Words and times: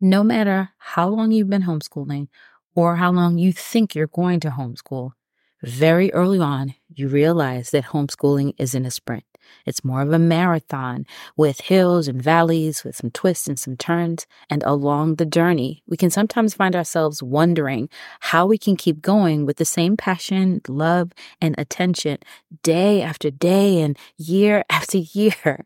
No 0.00 0.22
matter 0.22 0.70
how 0.78 1.08
long 1.08 1.32
you've 1.32 1.50
been 1.50 1.62
homeschooling 1.62 2.28
or 2.74 2.96
how 2.96 3.10
long 3.10 3.38
you 3.38 3.52
think 3.52 3.94
you're 3.94 4.06
going 4.06 4.40
to 4.40 4.50
homeschool, 4.50 5.12
very 5.62 6.12
early 6.12 6.38
on, 6.38 6.74
you 6.94 7.08
realize 7.08 7.70
that 7.70 7.86
homeschooling 7.86 8.54
isn't 8.58 8.86
a 8.86 8.92
sprint. 8.92 9.24
It's 9.66 9.84
more 9.84 10.02
of 10.02 10.12
a 10.12 10.18
marathon 10.18 11.04
with 11.36 11.62
hills 11.62 12.06
and 12.06 12.22
valleys, 12.22 12.84
with 12.84 12.94
some 12.94 13.10
twists 13.10 13.48
and 13.48 13.58
some 13.58 13.76
turns. 13.76 14.26
And 14.50 14.62
along 14.62 15.16
the 15.16 15.26
journey, 15.26 15.82
we 15.86 15.96
can 15.96 16.10
sometimes 16.10 16.54
find 16.54 16.76
ourselves 16.76 17.22
wondering 17.22 17.88
how 18.20 18.46
we 18.46 18.58
can 18.58 18.76
keep 18.76 19.00
going 19.00 19.46
with 19.46 19.56
the 19.56 19.64
same 19.64 19.96
passion, 19.96 20.60
love, 20.68 21.10
and 21.40 21.54
attention 21.58 22.18
day 22.62 23.02
after 23.02 23.30
day 23.30 23.80
and 23.80 23.98
year 24.16 24.64
after 24.70 24.98
year. 24.98 25.64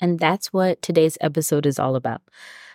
And 0.00 0.18
that's 0.18 0.52
what 0.52 0.80
today's 0.82 1.18
episode 1.20 1.66
is 1.66 1.78
all 1.78 1.94
about 1.96 2.22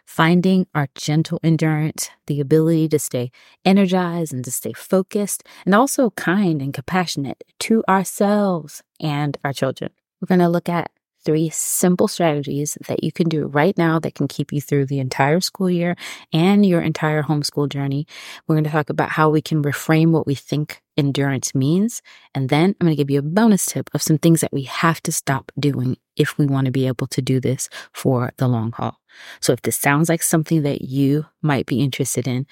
finding 0.05 0.67
our 0.75 0.87
gentle 0.95 1.39
endurance, 1.43 2.09
the 2.27 2.39
ability 2.39 2.87
to 2.89 2.99
stay 2.99 3.31
energized 3.65 4.33
and 4.33 4.43
to 4.45 4.51
stay 4.51 4.73
focused, 4.73 5.43
and 5.65 5.73
also 5.73 6.11
kind 6.11 6.61
and 6.61 6.73
compassionate 6.73 7.43
to 7.59 7.83
ourselves 7.87 8.83
and 8.99 9.37
our 9.43 9.53
children. 9.53 9.91
We're 10.21 10.27
going 10.27 10.39
to 10.39 10.49
look 10.49 10.69
at 10.69 10.91
three 11.23 11.49
simple 11.49 12.07
strategies 12.07 12.77
that 12.87 13.03
you 13.03 13.11
can 13.11 13.29
do 13.29 13.47
right 13.47 13.77
now 13.77 13.99
that 13.99 14.15
can 14.15 14.27
keep 14.27 14.51
you 14.51 14.61
through 14.61 14.85
the 14.85 14.99
entire 14.99 15.39
school 15.39 15.69
year 15.69 15.95
and 16.31 16.65
your 16.65 16.81
entire 16.81 17.23
homeschool 17.23 17.69
journey. 17.69 18.05
We're 18.47 18.55
going 18.55 18.65
to 18.65 18.69
talk 18.69 18.89
about 18.89 19.11
how 19.11 19.29
we 19.29 19.41
can 19.41 19.63
reframe 19.63 20.11
what 20.11 20.27
we 20.27 20.35
think 20.35 20.81
endurance 20.97 21.55
means. 21.55 22.01
And 22.35 22.49
then 22.49 22.75
I'm 22.79 22.87
going 22.87 22.95
to 22.95 23.01
give 23.01 23.09
you 23.09 23.19
a 23.19 23.23
bonus 23.23 23.65
tip 23.65 23.89
of 23.93 24.01
some 24.01 24.17
things 24.17 24.41
that 24.41 24.53
we 24.53 24.63
have 24.63 25.01
to 25.03 25.11
stop 25.11 25.51
doing 25.57 25.97
if 26.15 26.37
we 26.37 26.45
want 26.45 26.65
to 26.65 26.71
be 26.71 26.87
able 26.87 27.07
to 27.07 27.21
do 27.21 27.39
this 27.39 27.69
for 27.91 28.31
the 28.37 28.47
long 28.47 28.71
haul. 28.73 28.99
So 29.39 29.53
if 29.53 29.61
this 29.61 29.77
sounds 29.77 30.09
like 30.09 30.23
something 30.23 30.63
that 30.63 30.81
you 30.81 31.25
might 31.41 31.65
be 31.65 31.81
interested 31.81 32.27
in, 32.27 32.47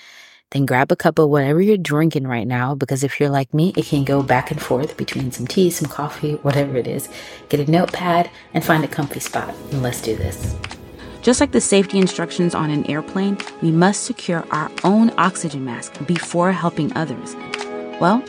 then 0.51 0.65
grab 0.65 0.91
a 0.91 0.95
cup 0.95 1.17
of 1.17 1.29
whatever 1.29 1.61
you're 1.61 1.77
drinking 1.77 2.27
right 2.27 2.47
now 2.47 2.75
because 2.75 3.03
if 3.03 3.19
you're 3.19 3.29
like 3.29 3.53
me, 3.53 3.73
it 3.77 3.85
can 3.85 4.03
go 4.03 4.21
back 4.21 4.51
and 4.51 4.61
forth 4.61 4.97
between 4.97 5.31
some 5.31 5.47
tea, 5.47 5.69
some 5.69 5.89
coffee, 5.89 6.33
whatever 6.35 6.77
it 6.77 6.87
is. 6.87 7.09
Get 7.49 7.61
a 7.67 7.71
notepad 7.71 8.29
and 8.53 8.63
find 8.63 8.83
a 8.83 8.87
comfy 8.87 9.21
spot 9.21 9.55
and 9.71 9.81
let's 9.81 10.01
do 10.01 10.15
this. 10.15 10.55
Just 11.21 11.39
like 11.39 11.51
the 11.51 11.61
safety 11.61 11.99
instructions 11.99 12.55
on 12.55 12.69
an 12.69 12.89
airplane, 12.89 13.37
we 13.61 13.71
must 13.71 14.03
secure 14.03 14.45
our 14.51 14.71
own 14.83 15.11
oxygen 15.17 15.63
mask 15.63 16.05
before 16.05 16.51
helping 16.51 16.95
others. 16.97 17.35
Well, 18.01 18.23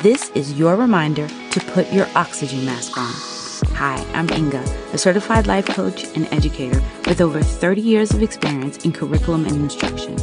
this 0.00 0.30
is 0.30 0.58
your 0.58 0.76
reminder 0.76 1.26
to 1.28 1.60
put 1.72 1.92
your 1.92 2.06
oxygen 2.14 2.64
mask 2.64 2.96
on. 2.98 3.33
Hi, 3.74 4.06
I'm 4.14 4.30
Inga, 4.30 4.62
a 4.92 4.98
certified 4.98 5.48
life 5.48 5.66
coach 5.66 6.04
and 6.14 6.32
educator 6.32 6.80
with 7.08 7.20
over 7.20 7.42
30 7.42 7.80
years 7.80 8.12
of 8.12 8.22
experience 8.22 8.84
in 8.84 8.92
curriculum 8.92 9.46
and 9.46 9.56
instruction. 9.56 10.14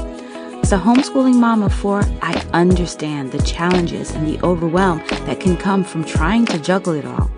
As 0.61 0.71
a 0.71 0.77
homeschooling 0.77 1.35
mom 1.35 1.61
of 1.61 1.73
four, 1.73 2.01
I 2.21 2.33
understand 2.53 3.33
the 3.33 3.43
challenges 3.43 4.11
and 4.11 4.25
the 4.25 4.41
overwhelm 4.41 4.99
that 5.25 5.41
can 5.41 5.57
come 5.57 5.83
from 5.83 6.05
trying 6.05 6.45
to 6.45 6.59
juggle 6.59 6.93
it 6.93 7.05
all. 7.05 7.29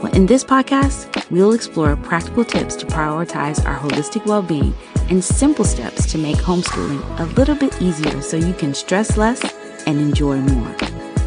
Well, 0.00 0.14
in 0.14 0.26
this 0.26 0.44
podcast, 0.44 1.28
we'll 1.32 1.54
explore 1.54 1.96
practical 1.96 2.44
tips 2.44 2.76
to 2.76 2.86
prioritize 2.86 3.66
our 3.66 3.76
holistic 3.76 4.24
well 4.26 4.42
being 4.42 4.72
and 5.10 5.24
simple 5.24 5.64
steps 5.64 6.06
to 6.12 6.18
make 6.18 6.36
homeschooling 6.36 7.02
a 7.18 7.24
little 7.34 7.56
bit 7.56 7.82
easier 7.82 8.22
so 8.22 8.36
you 8.36 8.54
can 8.54 8.74
stress 8.74 9.16
less 9.16 9.42
and 9.88 9.98
enjoy 9.98 10.36
more. 10.36 10.76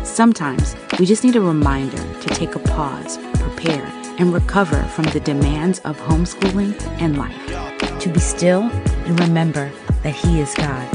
Sometimes 0.06 0.74
we 0.98 1.06
just 1.06 1.26
need 1.26 1.36
a 1.36 1.42
reminder 1.42 1.98
to 1.98 2.30
take 2.30 2.56
a 2.56 2.60
pause, 2.60 3.18
prepare, 3.34 4.05
and 4.20 4.34
recover 4.34 4.82
from 4.84 5.06
the 5.06 5.20
demands 5.20 5.80
of 5.80 6.00
homeschooling 6.00 6.82
and 7.02 7.18
life. 7.18 8.00
To 8.02 8.10
be 8.10 8.20
still 8.20 8.64
and 8.64 9.20
remember 9.20 9.72
that 10.04 10.16
He 10.16 10.40
is 10.40 10.54
God 10.56 10.88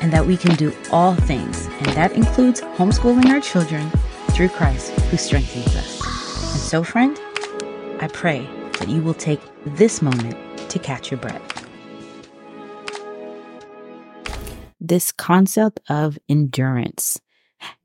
and 0.00 0.12
that 0.12 0.26
we 0.26 0.36
can 0.36 0.54
do 0.56 0.72
all 0.92 1.14
things, 1.14 1.66
and 1.66 1.86
that 1.88 2.12
includes 2.12 2.60
homeschooling 2.60 3.26
our 3.26 3.40
children 3.40 3.90
through 4.30 4.48
Christ 4.48 4.92
who 5.10 5.16
strengthens 5.16 5.74
us. 5.74 6.00
And 6.52 6.60
so, 6.60 6.84
friend, 6.84 7.18
I 8.00 8.08
pray 8.12 8.48
that 8.78 8.88
you 8.88 9.02
will 9.02 9.14
take 9.14 9.40
this 9.64 10.00
moment 10.00 10.36
to 10.70 10.78
catch 10.78 11.10
your 11.10 11.18
breath. 11.18 11.42
This 14.80 15.10
concept 15.10 15.80
of 15.88 16.18
endurance 16.28 17.20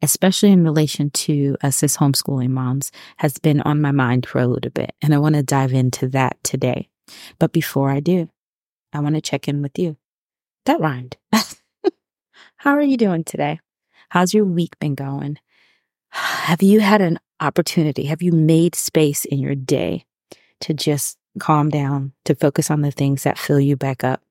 especially 0.01 0.51
in 0.51 0.63
relation 0.63 1.09
to 1.09 1.55
uh, 1.63 1.67
us 1.67 1.83
as 1.83 1.97
homeschooling 1.97 2.49
moms, 2.49 2.91
has 3.17 3.37
been 3.37 3.61
on 3.61 3.81
my 3.81 3.91
mind 3.91 4.25
for 4.25 4.39
a 4.39 4.47
little 4.47 4.71
bit. 4.71 4.93
And 5.01 5.13
I 5.13 5.17
want 5.17 5.35
to 5.35 5.43
dive 5.43 5.73
into 5.73 6.07
that 6.09 6.37
today. 6.43 6.89
But 7.39 7.51
before 7.51 7.89
I 7.89 7.99
do, 7.99 8.29
I 8.93 8.99
want 8.99 9.15
to 9.15 9.21
check 9.21 9.47
in 9.47 9.61
with 9.61 9.77
you. 9.77 9.97
That 10.65 10.79
rhymed. 10.79 11.17
How 12.57 12.71
are 12.71 12.81
you 12.81 12.97
doing 12.97 13.23
today? 13.23 13.59
How's 14.09 14.33
your 14.33 14.45
week 14.45 14.77
been 14.79 14.95
going? 14.95 15.39
Have 16.09 16.61
you 16.61 16.79
had 16.79 17.01
an 17.01 17.19
opportunity? 17.39 18.05
Have 18.05 18.21
you 18.21 18.31
made 18.31 18.75
space 18.75 19.25
in 19.25 19.39
your 19.39 19.55
day 19.55 20.05
to 20.61 20.73
just 20.73 21.17
calm 21.39 21.69
down, 21.69 22.13
to 22.25 22.35
focus 22.35 22.69
on 22.69 22.81
the 22.81 22.91
things 22.91 23.23
that 23.23 23.37
fill 23.37 23.59
you 23.59 23.75
back 23.75 24.03
up, 24.03 24.21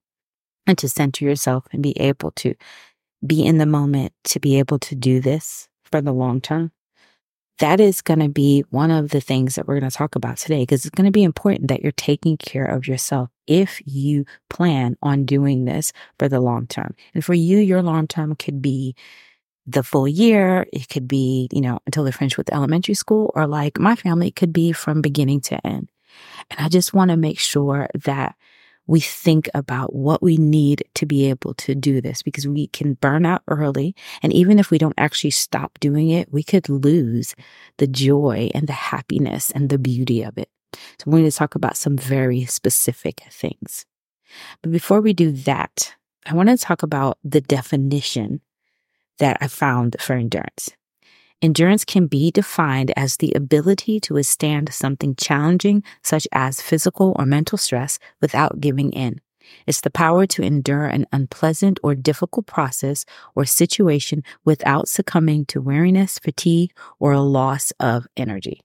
and 0.66 0.78
to 0.78 0.88
center 0.88 1.24
yourself 1.24 1.66
and 1.72 1.82
be 1.82 1.98
able 1.98 2.30
to 2.30 2.54
be 3.26 3.44
in 3.44 3.58
the 3.58 3.66
moment 3.66 4.12
to 4.24 4.40
be 4.40 4.58
able 4.58 4.78
to 4.80 4.94
do 4.94 5.20
this 5.20 5.68
for 5.84 6.00
the 6.00 6.12
long 6.12 6.40
term, 6.40 6.72
that 7.58 7.80
is 7.80 8.00
going 8.00 8.18
to 8.18 8.28
be 8.28 8.64
one 8.70 8.90
of 8.90 9.10
the 9.10 9.20
things 9.20 9.54
that 9.54 9.68
we're 9.68 9.78
going 9.78 9.90
to 9.90 9.96
talk 9.96 10.16
about 10.16 10.36
today 10.36 10.62
because 10.62 10.84
it's 10.84 10.94
going 10.94 11.06
to 11.06 11.12
be 11.12 11.22
important 11.22 11.68
that 11.68 11.82
you're 11.82 11.92
taking 11.92 12.36
care 12.36 12.64
of 12.64 12.88
yourself 12.88 13.28
if 13.46 13.80
you 13.84 14.24
plan 14.50 14.96
on 15.02 15.24
doing 15.24 15.64
this 15.64 15.92
for 16.18 16.28
the 16.28 16.40
long 16.40 16.66
term. 16.66 16.94
And 17.14 17.24
for 17.24 17.34
you, 17.34 17.58
your 17.58 17.82
long 17.82 18.08
term 18.08 18.34
could 18.34 18.62
be 18.62 18.96
the 19.66 19.82
full 19.82 20.08
year. 20.08 20.66
It 20.72 20.88
could 20.88 21.06
be, 21.06 21.48
you 21.52 21.60
know, 21.60 21.78
until 21.86 22.04
they're 22.04 22.12
finished 22.12 22.38
with 22.38 22.52
elementary 22.52 22.94
school, 22.94 23.30
or 23.34 23.46
like 23.46 23.78
my 23.78 23.94
family, 23.94 24.28
it 24.28 24.36
could 24.36 24.52
be 24.52 24.72
from 24.72 25.00
beginning 25.00 25.40
to 25.42 25.64
end. 25.66 25.88
And 26.50 26.60
I 26.60 26.68
just 26.68 26.92
want 26.92 27.10
to 27.10 27.16
make 27.16 27.38
sure 27.38 27.88
that 27.94 28.34
we 28.92 29.00
think 29.00 29.48
about 29.54 29.94
what 29.94 30.22
we 30.22 30.36
need 30.36 30.84
to 30.94 31.06
be 31.06 31.30
able 31.30 31.54
to 31.54 31.74
do 31.74 32.02
this 32.02 32.22
because 32.22 32.46
we 32.46 32.66
can 32.66 32.92
burn 32.92 33.24
out 33.24 33.40
early. 33.48 33.96
And 34.22 34.34
even 34.34 34.58
if 34.58 34.70
we 34.70 34.76
don't 34.76 34.98
actually 34.98 35.30
stop 35.30 35.80
doing 35.80 36.10
it, 36.10 36.30
we 36.30 36.42
could 36.42 36.68
lose 36.68 37.34
the 37.78 37.86
joy 37.86 38.50
and 38.54 38.66
the 38.66 38.74
happiness 38.74 39.50
and 39.50 39.70
the 39.70 39.78
beauty 39.78 40.22
of 40.22 40.36
it. 40.36 40.50
So 40.74 41.04
I'm 41.06 41.12
going 41.12 41.24
to 41.24 41.32
talk 41.34 41.54
about 41.54 41.78
some 41.78 41.96
very 41.96 42.44
specific 42.44 43.22
things. 43.30 43.86
But 44.60 44.72
before 44.72 45.00
we 45.00 45.14
do 45.14 45.32
that, 45.32 45.94
I 46.26 46.34
want 46.34 46.50
to 46.50 46.58
talk 46.58 46.82
about 46.82 47.16
the 47.24 47.40
definition 47.40 48.42
that 49.18 49.38
I 49.40 49.46
found 49.46 49.96
for 50.00 50.12
endurance. 50.12 50.68
Endurance 51.42 51.84
can 51.84 52.06
be 52.06 52.30
defined 52.30 52.92
as 52.96 53.16
the 53.16 53.32
ability 53.34 53.98
to 53.98 54.14
withstand 54.14 54.72
something 54.72 55.16
challenging, 55.16 55.82
such 56.02 56.28
as 56.30 56.62
physical 56.62 57.16
or 57.18 57.26
mental 57.26 57.58
stress, 57.58 57.98
without 58.20 58.60
giving 58.60 58.92
in. 58.92 59.20
It's 59.66 59.80
the 59.80 59.90
power 59.90 60.24
to 60.26 60.42
endure 60.42 60.86
an 60.86 61.04
unpleasant 61.12 61.80
or 61.82 61.96
difficult 61.96 62.46
process 62.46 63.04
or 63.34 63.44
situation 63.44 64.22
without 64.44 64.88
succumbing 64.88 65.46
to 65.46 65.60
weariness, 65.60 66.20
fatigue, 66.20 66.72
or 67.00 67.10
a 67.10 67.20
loss 67.20 67.72
of 67.80 68.06
energy. 68.16 68.60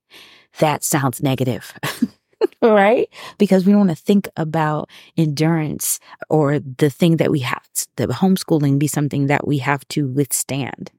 That 0.59 0.83
sounds 0.83 1.21
negative. 1.21 1.73
right? 2.61 3.09
Because 3.39 3.65
we 3.65 3.71
don't 3.71 3.87
want 3.87 3.97
to 3.97 4.03
think 4.03 4.29
about 4.37 4.87
endurance 5.17 5.99
or 6.29 6.59
the 6.59 6.91
thing 6.91 7.17
that 7.17 7.31
we 7.31 7.39
have, 7.39 7.67
the 7.95 8.05
homeschooling 8.07 8.77
be 8.77 8.87
something 8.87 9.25
that 9.27 9.47
we 9.47 9.57
have 9.57 9.87
to 9.89 10.07
withstand. 10.07 10.91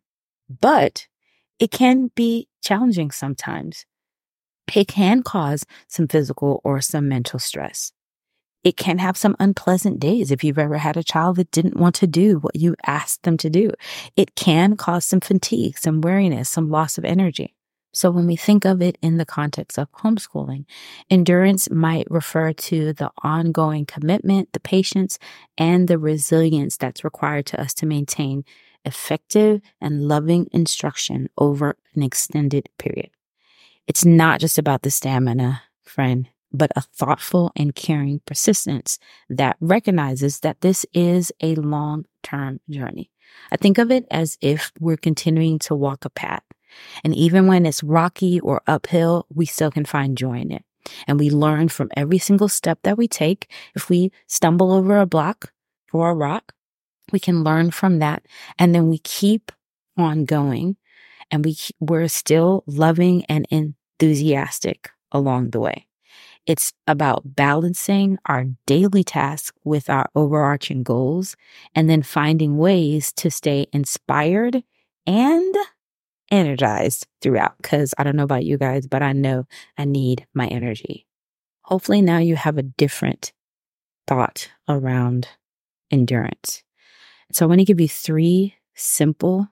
But 0.61 1.07
it 1.59 1.71
can 1.71 2.11
be 2.15 2.49
challenging 2.63 3.11
sometimes. 3.11 3.87
It 4.75 4.89
can 4.89 5.23
cause 5.23 5.65
some 5.89 6.09
physical 6.09 6.61
or 6.65 6.81
some 6.81 7.09
mental 7.09 7.39
stress. 7.39 7.93
It 8.65 8.77
can 8.77 8.99
have 8.99 9.17
some 9.17 9.37
unpleasant 9.39 10.01
days 10.01 10.31
if 10.31 10.43
you've 10.43 10.59
ever 10.59 10.79
had 10.79 10.97
a 10.97 11.05
child 11.05 11.37
that 11.37 11.51
didn't 11.53 11.79
want 11.79 11.95
to 11.97 12.07
do 12.07 12.39
what 12.39 12.57
you 12.57 12.75
asked 12.87 13.23
them 13.23 13.37
to 13.39 13.49
do. 13.49 13.71
It 14.17 14.35
can 14.35 14.77
cause 14.77 15.05
some 15.05 15.21
fatigue, 15.21 15.79
some 15.79 16.01
weariness, 16.01 16.51
some 16.51 16.69
loss 16.69 16.99
of 16.99 17.05
energy. 17.05 17.55
So 17.95 18.11
when 18.11 18.27
we 18.27 18.37
think 18.37 18.65
of 18.65 18.83
it 18.83 18.99
in 19.01 19.17
the 19.17 19.25
context 19.25 19.79
of 19.79 19.91
homeschooling, 19.93 20.67
endurance 21.09 21.71
might 21.71 22.11
refer 22.11 22.53
to 22.53 22.93
the 22.93 23.11
ongoing 23.23 23.87
commitment, 23.87 24.53
the 24.53 24.61
patience, 24.61 25.19
and 25.57 25.89
the 25.89 25.99
resilience 25.99 26.77
that's 26.77 27.05
required 27.05 27.47
to 27.47 27.61
us 27.61 27.73
to 27.75 27.87
maintain 27.87 28.45
effective 28.85 29.61
and 29.81 30.09
loving 30.09 30.49
instruction 30.53 31.29
over 31.37 31.77
an 31.95 32.03
extended 32.03 32.69
period. 32.79 33.11
It's 33.87 34.05
not 34.05 34.41
just 34.41 34.59
about 34.59 34.83
the 34.83 34.91
stamina, 34.91 35.63
friend, 35.83 36.29
but 36.53 36.71
a 36.77 36.81
thoughtful 36.81 37.53
and 37.57 37.75
caring 37.75 38.21
persistence 38.27 38.99
that 39.29 39.57
recognizes 39.61 40.41
that 40.41 40.61
this 40.61 40.87
is 40.93 41.33
a 41.41 41.55
long 41.57 42.07
term 42.23 42.61
journey. 42.71 43.11
I 43.51 43.57
think 43.57 43.79
of 43.79 43.91
it 43.91 44.07
as 44.11 44.39
if 44.41 44.73
we're 44.81 44.97
continuing 44.97 45.59
to 45.61 45.75
walk 45.75 46.05
a 46.05 46.11
path. 46.11 46.43
And 47.05 47.15
even 47.15 47.47
when 47.47 47.67
it's 47.67 47.83
rocky 47.83 48.41
or 48.41 48.63
uphill, 48.67 49.27
we 49.35 49.47
still 49.47 49.71
can 49.71 49.85
find 49.85 50.17
joy 50.17 50.39
in 50.41 50.53
it. 50.53 50.65
And 51.07 51.19
we 51.19 51.31
learn 51.31 51.69
from 51.69 51.91
every 51.97 52.19
single 52.19 52.49
step 52.49 52.81
that 52.83 52.97
we 52.97 53.09
take. 53.09 53.51
If 53.75 53.89
we 53.89 54.13
stumble 54.27 54.73
over 54.73 54.99
a 54.99 55.07
block 55.07 55.53
or 55.93 56.11
a 56.11 56.15
rock, 56.15 56.53
we 57.13 57.21
can 57.21 57.45
learn 57.45 57.71
from 57.71 57.99
that. 57.99 58.25
And 58.59 58.75
then 58.75 58.89
we 58.89 58.99
keep 58.99 59.53
on 59.97 60.25
going 60.25 60.77
and 61.31 61.45
we, 61.45 61.57
we're 61.81 62.09
still 62.09 62.65
loving 62.67 63.25
and 63.27 63.47
enthusiastic 63.51 64.91
along 65.13 65.51
the 65.51 65.61
way. 65.61 65.87
It's 66.47 66.73
about 66.87 67.37
balancing 67.37 68.19
our 68.25 68.47
daily 68.67 69.05
tasks 69.05 69.53
with 69.65 69.91
our 69.91 70.09
overarching 70.15 70.83
goals 70.83 71.37
and 71.75 71.91
then 71.91 72.03
finding 72.03 72.57
ways 72.57 73.13
to 73.15 73.31
stay 73.31 73.67
inspired 73.73 74.63
and 75.07 75.55
energized 76.31 77.07
throughout. 77.21 77.55
Cause 77.63 77.93
I 77.99 78.05
don't 78.05 78.17
know 78.17 78.25
about 78.25 78.45
you 78.45 78.57
guys, 78.57 78.87
but 78.87 79.03
I 79.03 79.13
know 79.13 79.47
I 79.77 79.85
need 79.85 80.27
my 80.33 80.47
energy. 80.47 81.07
Hopefully 81.63 82.01
now 82.01 82.17
you 82.19 82.37
have 82.37 82.57
a 82.57 82.63
different 82.63 83.33
thought 84.07 84.51
around 84.67 85.29
endurance. 85.91 86.63
So 87.33 87.45
I 87.45 87.49
want 87.49 87.61
to 87.61 87.65
give 87.65 87.81
you 87.81 87.89
three 87.89 88.55
simple 88.75 89.49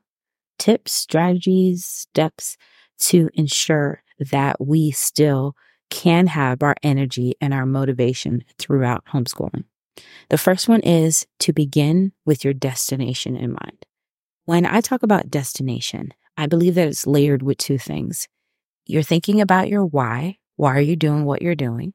tips, 0.58 0.92
strategies, 0.92 1.84
steps 1.84 2.56
to 2.98 3.28
ensure 3.34 4.02
that 4.18 4.56
we 4.60 4.90
still 4.90 5.54
can 5.90 6.26
have 6.26 6.62
our 6.62 6.74
energy 6.82 7.34
and 7.40 7.52
our 7.52 7.66
motivation 7.66 8.44
throughout 8.58 9.04
homeschooling. 9.06 9.64
The 10.30 10.38
first 10.38 10.68
one 10.68 10.80
is 10.80 11.26
to 11.40 11.52
begin 11.52 12.12
with 12.24 12.44
your 12.44 12.54
destination 12.54 13.36
in 13.36 13.50
mind. 13.50 13.86
When 14.44 14.66
I 14.66 14.80
talk 14.80 15.02
about 15.02 15.30
destination, 15.30 16.12
I 16.36 16.46
believe 16.46 16.74
that 16.74 16.88
it's 16.88 17.06
layered 17.06 17.42
with 17.42 17.58
two 17.58 17.78
things. 17.78 18.28
You're 18.86 19.02
thinking 19.02 19.40
about 19.40 19.68
your 19.68 19.84
why. 19.84 20.38
Why 20.56 20.76
are 20.76 20.80
you 20.80 20.96
doing 20.96 21.24
what 21.24 21.42
you're 21.42 21.54
doing? 21.54 21.92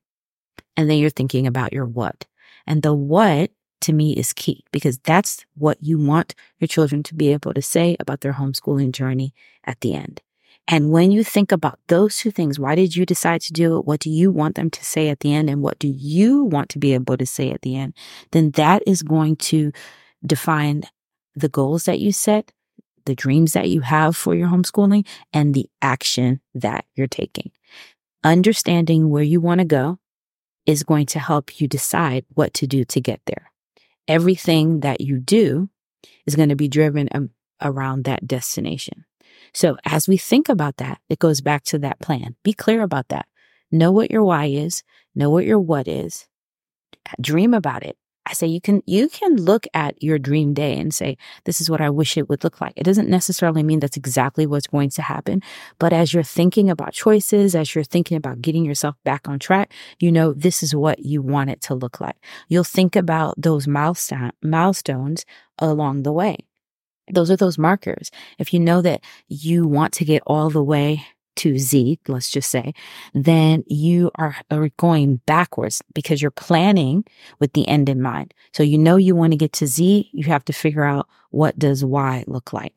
And 0.78 0.90
then 0.90 0.98
you're 0.98 1.10
thinking 1.10 1.48
about 1.48 1.74
your 1.74 1.86
what. 1.86 2.26
And 2.68 2.82
the 2.82 2.94
what 2.94 3.52
to 3.82 3.94
me 3.94 4.14
is 4.14 4.34
key 4.34 4.64
because 4.72 4.98
that's 5.00 5.46
what 5.56 5.78
you 5.82 6.00
want 6.00 6.36
your 6.60 6.68
children 6.68 7.04
to 7.04 7.16
be 7.16 7.32
able 7.32 7.54
to 7.54 7.62
say 7.62 7.96
about 8.00 8.22
their 8.22 8.34
homeschooling 8.34 8.92
journey 8.92 9.34
at 9.66 9.82
the 9.82 9.94
end. 9.94 10.22
And 10.68 10.92
when 10.92 11.12
you 11.12 11.24
think 11.24 11.52
about 11.52 11.80
those 11.88 12.18
two 12.18 12.32
things, 12.32 12.60
why 12.60 12.76
did 12.76 12.96
you 12.96 13.06
decide 13.06 13.42
to 13.42 13.54
do 13.54 13.78
it? 13.78 13.86
What 13.86 14.00
do 14.00 14.10
you 14.10 14.32
want 14.32 14.56
them 14.56 14.70
to 14.70 14.86
say 14.86 15.10
at 15.10 15.20
the 15.20 15.34
end? 15.34 15.50
And 15.50 15.62
what 15.62 15.80
do 15.80 15.88
you 15.88 16.44
want 16.44 16.70
to 16.70 16.80
be 16.80 16.94
able 16.94 17.18
to 17.18 17.26
say 17.26 17.52
at 17.52 17.62
the 17.62 17.76
end? 17.76 17.94
Then 18.32 18.52
that 18.52 18.84
is 18.88 19.02
going 19.02 19.36
to 19.38 19.72
define 20.26 20.84
the 21.36 21.50
goals 21.50 21.86
that 21.86 22.00
you 22.00 22.12
set, 22.12 22.52
the 23.06 23.16
dreams 23.16 23.54
that 23.54 23.70
you 23.70 23.82
have 23.82 24.16
for 24.16 24.36
your 24.36 24.48
homeschooling, 24.48 25.06
and 25.34 25.54
the 25.54 25.70
action 25.82 26.40
that 26.54 26.86
you're 26.96 27.08
taking. 27.08 27.52
Understanding 28.24 29.10
where 29.10 29.24
you 29.24 29.42
want 29.42 29.60
to 29.60 29.66
go 29.66 29.98
is 30.66 30.84
going 30.84 31.08
to 31.08 31.20
help 31.20 31.60
you 31.60 31.68
decide 31.68 32.24
what 32.36 32.54
to 32.54 32.68
do 32.68 32.86
to 32.86 33.02
get 33.02 33.20
there. 33.26 33.51
Everything 34.08 34.82
that 34.82 35.02
you 35.02 35.20
do 35.20 35.70
is 36.26 36.36
going 36.36 36.50
to 36.50 36.56
be 36.56 36.68
driven 36.68 37.10
um, 37.14 37.30
around 37.62 38.04
that 38.06 38.28
destination. 38.28 39.06
So 39.54 39.78
as 39.86 40.08
we 40.08 40.18
think 40.18 40.50
about 40.50 40.78
that, 40.78 41.00
it 41.10 41.20
goes 41.20 41.42
back 41.42 41.64
to 41.66 41.80
that 41.80 42.00
plan. 42.00 42.36
Be 42.44 42.54
clear 42.54 42.82
about 42.82 43.10
that. 43.10 43.26
Know 43.72 43.92
what 43.92 44.12
your 44.12 44.24
why 44.24 44.46
is, 44.46 44.84
know 45.16 45.30
what 45.30 45.46
your 45.46 45.60
what 45.60 45.88
is, 45.88 46.28
dream 47.20 47.54
about 47.54 47.84
it. 47.84 47.98
I 48.32 48.34
say 48.34 48.48
you 48.48 48.62
can 48.62 48.82
you 48.86 49.10
can 49.10 49.36
look 49.36 49.68
at 49.74 50.02
your 50.02 50.18
dream 50.18 50.54
day 50.54 50.80
and 50.80 50.94
say 50.94 51.18
this 51.44 51.60
is 51.60 51.70
what 51.70 51.82
I 51.82 51.90
wish 51.90 52.18
it 52.18 52.30
would 52.30 52.46
look 52.46 52.62
like. 52.62 52.72
It 52.78 52.86
doesn't 52.86 53.10
necessarily 53.10 53.62
mean 53.62 53.82
that's 53.82 53.98
exactly 53.98 54.46
what's 54.46 54.68
going 54.68 54.90
to 54.92 55.02
happen, 55.02 55.42
but 55.80 55.92
as 55.92 56.14
you're 56.14 56.24
thinking 56.24 56.70
about 56.70 56.94
choices, 56.94 57.56
as 57.56 57.76
you're 57.76 57.84
thinking 57.84 58.16
about 58.16 58.42
getting 58.42 58.64
yourself 58.64 58.96
back 59.04 59.28
on 59.28 59.38
track, 59.38 59.74
you 60.00 60.14
know 60.14 60.32
this 60.32 60.64
is 60.64 60.74
what 60.74 61.00
you 61.00 61.22
want 61.22 61.50
it 61.50 61.62
to 61.64 61.76
look 61.76 62.00
like. 62.00 62.16
You'll 62.48 62.64
think 62.64 62.96
about 62.96 63.36
those 63.38 63.68
milestone 63.68 64.32
milestones 64.42 65.26
along 65.60 66.04
the 66.04 66.14
way. 66.14 66.38
Those 67.12 67.30
are 67.30 67.36
those 67.36 67.58
markers. 67.58 68.12
If 68.40 68.54
you 68.54 68.62
know 68.62 68.82
that 68.82 69.04
you 69.28 69.68
want 69.68 69.92
to 69.96 70.06
get 70.06 70.24
all 70.26 70.50
the 70.50 70.64
way 70.64 71.06
to 71.42 71.58
Z, 71.58 72.00
let's 72.08 72.30
just 72.30 72.52
say, 72.52 72.74
then 73.14 73.64
you 73.68 74.12
are, 74.16 74.36
going 74.78 75.16
backwards 75.26 75.82
because 75.94 76.22
you're 76.22 76.30
planning 76.30 77.04
with 77.40 77.54
the 77.54 77.68
end 77.68 77.90
in 77.90 78.02
mind. 78.02 78.34
So 78.54 78.62
you 78.62 78.78
know 78.78 78.96
you 78.96 79.16
want 79.16 79.34
to 79.34 79.38
get 79.38 79.54
to 79.54 79.68
Z, 79.68 80.10
you 80.14 80.26
have 80.26 80.46
to 80.46 80.54
figure 80.54 80.84
out 80.84 81.08
what 81.32 81.58
does 81.58 81.84
Y 81.84 82.24
look 82.28 82.54
like? 82.54 82.74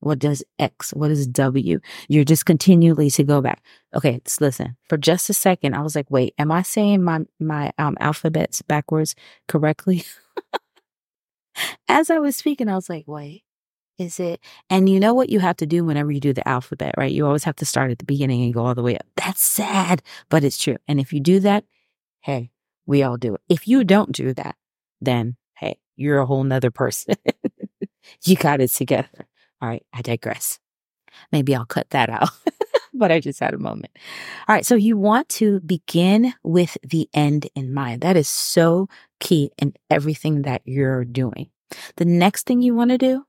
What 0.00 0.18
does 0.18 0.44
X? 0.58 0.92
What 0.92 1.10
is 1.10 1.26
W? 1.26 1.80
You're 2.08 2.24
just 2.24 2.44
continually 2.44 3.08
to 3.10 3.24
go 3.24 3.40
back. 3.40 3.62
Okay, 3.94 4.12
let's 4.12 4.38
listen. 4.38 4.76
For 4.86 4.98
just 4.98 5.30
a 5.30 5.34
second, 5.34 5.74
I 5.74 5.80
was 5.80 5.96
like, 5.96 6.10
wait, 6.10 6.34
am 6.38 6.52
I 6.52 6.60
saying 6.60 7.02
my 7.02 7.20
my 7.40 7.72
um 7.78 7.96
alphabets 8.00 8.60
backwards 8.60 9.14
correctly? 9.48 10.04
As 11.88 12.10
I 12.10 12.18
was 12.18 12.36
speaking, 12.36 12.68
I 12.68 12.74
was 12.74 12.90
like, 12.90 13.04
wait, 13.06 13.44
is 13.98 14.18
it? 14.18 14.40
And 14.68 14.88
you 14.88 14.98
know 14.98 15.14
what 15.14 15.30
you 15.30 15.40
have 15.40 15.56
to 15.58 15.66
do 15.66 15.84
whenever 15.84 16.10
you 16.10 16.20
do 16.20 16.32
the 16.32 16.46
alphabet, 16.48 16.94
right? 16.96 17.12
You 17.12 17.26
always 17.26 17.44
have 17.44 17.56
to 17.56 17.66
start 17.66 17.90
at 17.90 17.98
the 17.98 18.04
beginning 18.04 18.42
and 18.42 18.54
go 18.54 18.66
all 18.66 18.74
the 18.74 18.82
way 18.82 18.96
up. 18.96 19.06
That's 19.16 19.42
sad, 19.42 20.02
but 20.28 20.44
it's 20.44 20.58
true. 20.58 20.76
And 20.88 20.98
if 20.98 21.12
you 21.12 21.20
do 21.20 21.40
that, 21.40 21.64
hey, 22.20 22.50
we 22.86 23.02
all 23.02 23.16
do 23.16 23.34
it. 23.34 23.40
If 23.48 23.68
you 23.68 23.84
don't 23.84 24.12
do 24.12 24.34
that, 24.34 24.56
then 25.00 25.36
hey, 25.56 25.78
you're 25.96 26.18
a 26.18 26.26
whole 26.26 26.44
nother 26.44 26.70
person. 26.70 27.14
you 28.24 28.36
got 28.36 28.60
it 28.60 28.70
together. 28.70 29.28
All 29.60 29.68
right, 29.68 29.84
I 29.92 30.02
digress. 30.02 30.58
Maybe 31.30 31.54
I'll 31.54 31.64
cut 31.64 31.90
that 31.90 32.10
out, 32.10 32.30
but 32.94 33.12
I 33.12 33.20
just 33.20 33.40
had 33.40 33.54
a 33.54 33.58
moment. 33.58 33.96
All 34.48 34.54
right, 34.54 34.66
so 34.66 34.74
you 34.74 34.96
want 34.96 35.28
to 35.30 35.60
begin 35.60 36.34
with 36.42 36.76
the 36.82 37.08
end 37.14 37.48
in 37.54 37.72
mind. 37.72 38.00
That 38.02 38.16
is 38.16 38.28
so 38.28 38.88
key 39.20 39.50
in 39.58 39.74
everything 39.90 40.42
that 40.42 40.62
you're 40.64 41.04
doing. 41.04 41.50
The 41.96 42.04
next 42.04 42.46
thing 42.46 42.62
you 42.62 42.74
want 42.74 42.90
to 42.90 42.98
do 42.98 43.24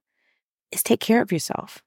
is 0.75 0.83
take 0.83 0.99
care 0.99 1.21
of 1.21 1.31
yourself. 1.31 1.81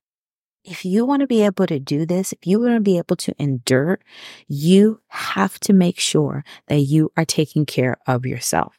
If 0.65 0.85
you 0.85 1.05
want 1.07 1.21
to 1.21 1.27
be 1.27 1.43
able 1.43 1.67
to 1.67 1.79
do 1.79 2.05
this, 2.05 2.33
if 2.33 2.47
you 2.47 2.61
want 2.61 2.75
to 2.75 2.81
be 2.81 2.99
able 2.99 3.17
to 3.17 3.35
endure, 3.39 4.01
you 4.49 5.01
have 5.09 5.59
to 5.61 5.73
make 5.73 5.99
sure 6.01 6.45
that 6.67 6.81
you 6.81 7.13
are 7.17 7.25
taking 7.25 7.65
care 7.65 7.99
of 8.07 8.27
yourself. 8.27 8.79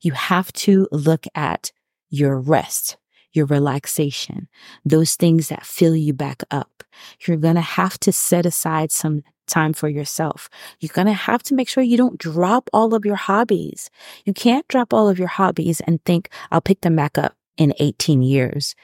You 0.00 0.12
have 0.12 0.52
to 0.54 0.88
look 0.90 1.26
at 1.34 1.72
your 2.08 2.38
rest, 2.38 2.96
your 3.32 3.46
relaxation, 3.46 4.48
those 4.84 5.14
things 5.14 5.48
that 5.48 5.64
fill 5.64 5.94
you 5.94 6.12
back 6.12 6.42
up. 6.50 6.82
You're 7.26 7.36
going 7.36 7.54
to 7.54 7.60
have 7.60 7.98
to 8.00 8.12
set 8.12 8.44
aside 8.44 8.90
some 8.90 9.22
time 9.46 9.72
for 9.72 9.88
yourself. 9.88 10.50
You're 10.80 10.92
going 10.92 11.06
to 11.06 11.12
have 11.12 11.42
to 11.44 11.54
make 11.54 11.68
sure 11.68 11.82
you 11.82 11.96
don't 11.96 12.18
drop 12.18 12.68
all 12.72 12.94
of 12.94 13.04
your 13.04 13.16
hobbies. 13.16 13.90
You 14.24 14.32
can't 14.32 14.66
drop 14.68 14.92
all 14.92 15.08
of 15.08 15.18
your 15.18 15.28
hobbies 15.28 15.80
and 15.80 16.04
think, 16.04 16.28
I'll 16.50 16.60
pick 16.60 16.80
them 16.80 16.96
back 16.96 17.16
up 17.16 17.34
in 17.56 17.72
18 17.78 18.22
years 18.22 18.74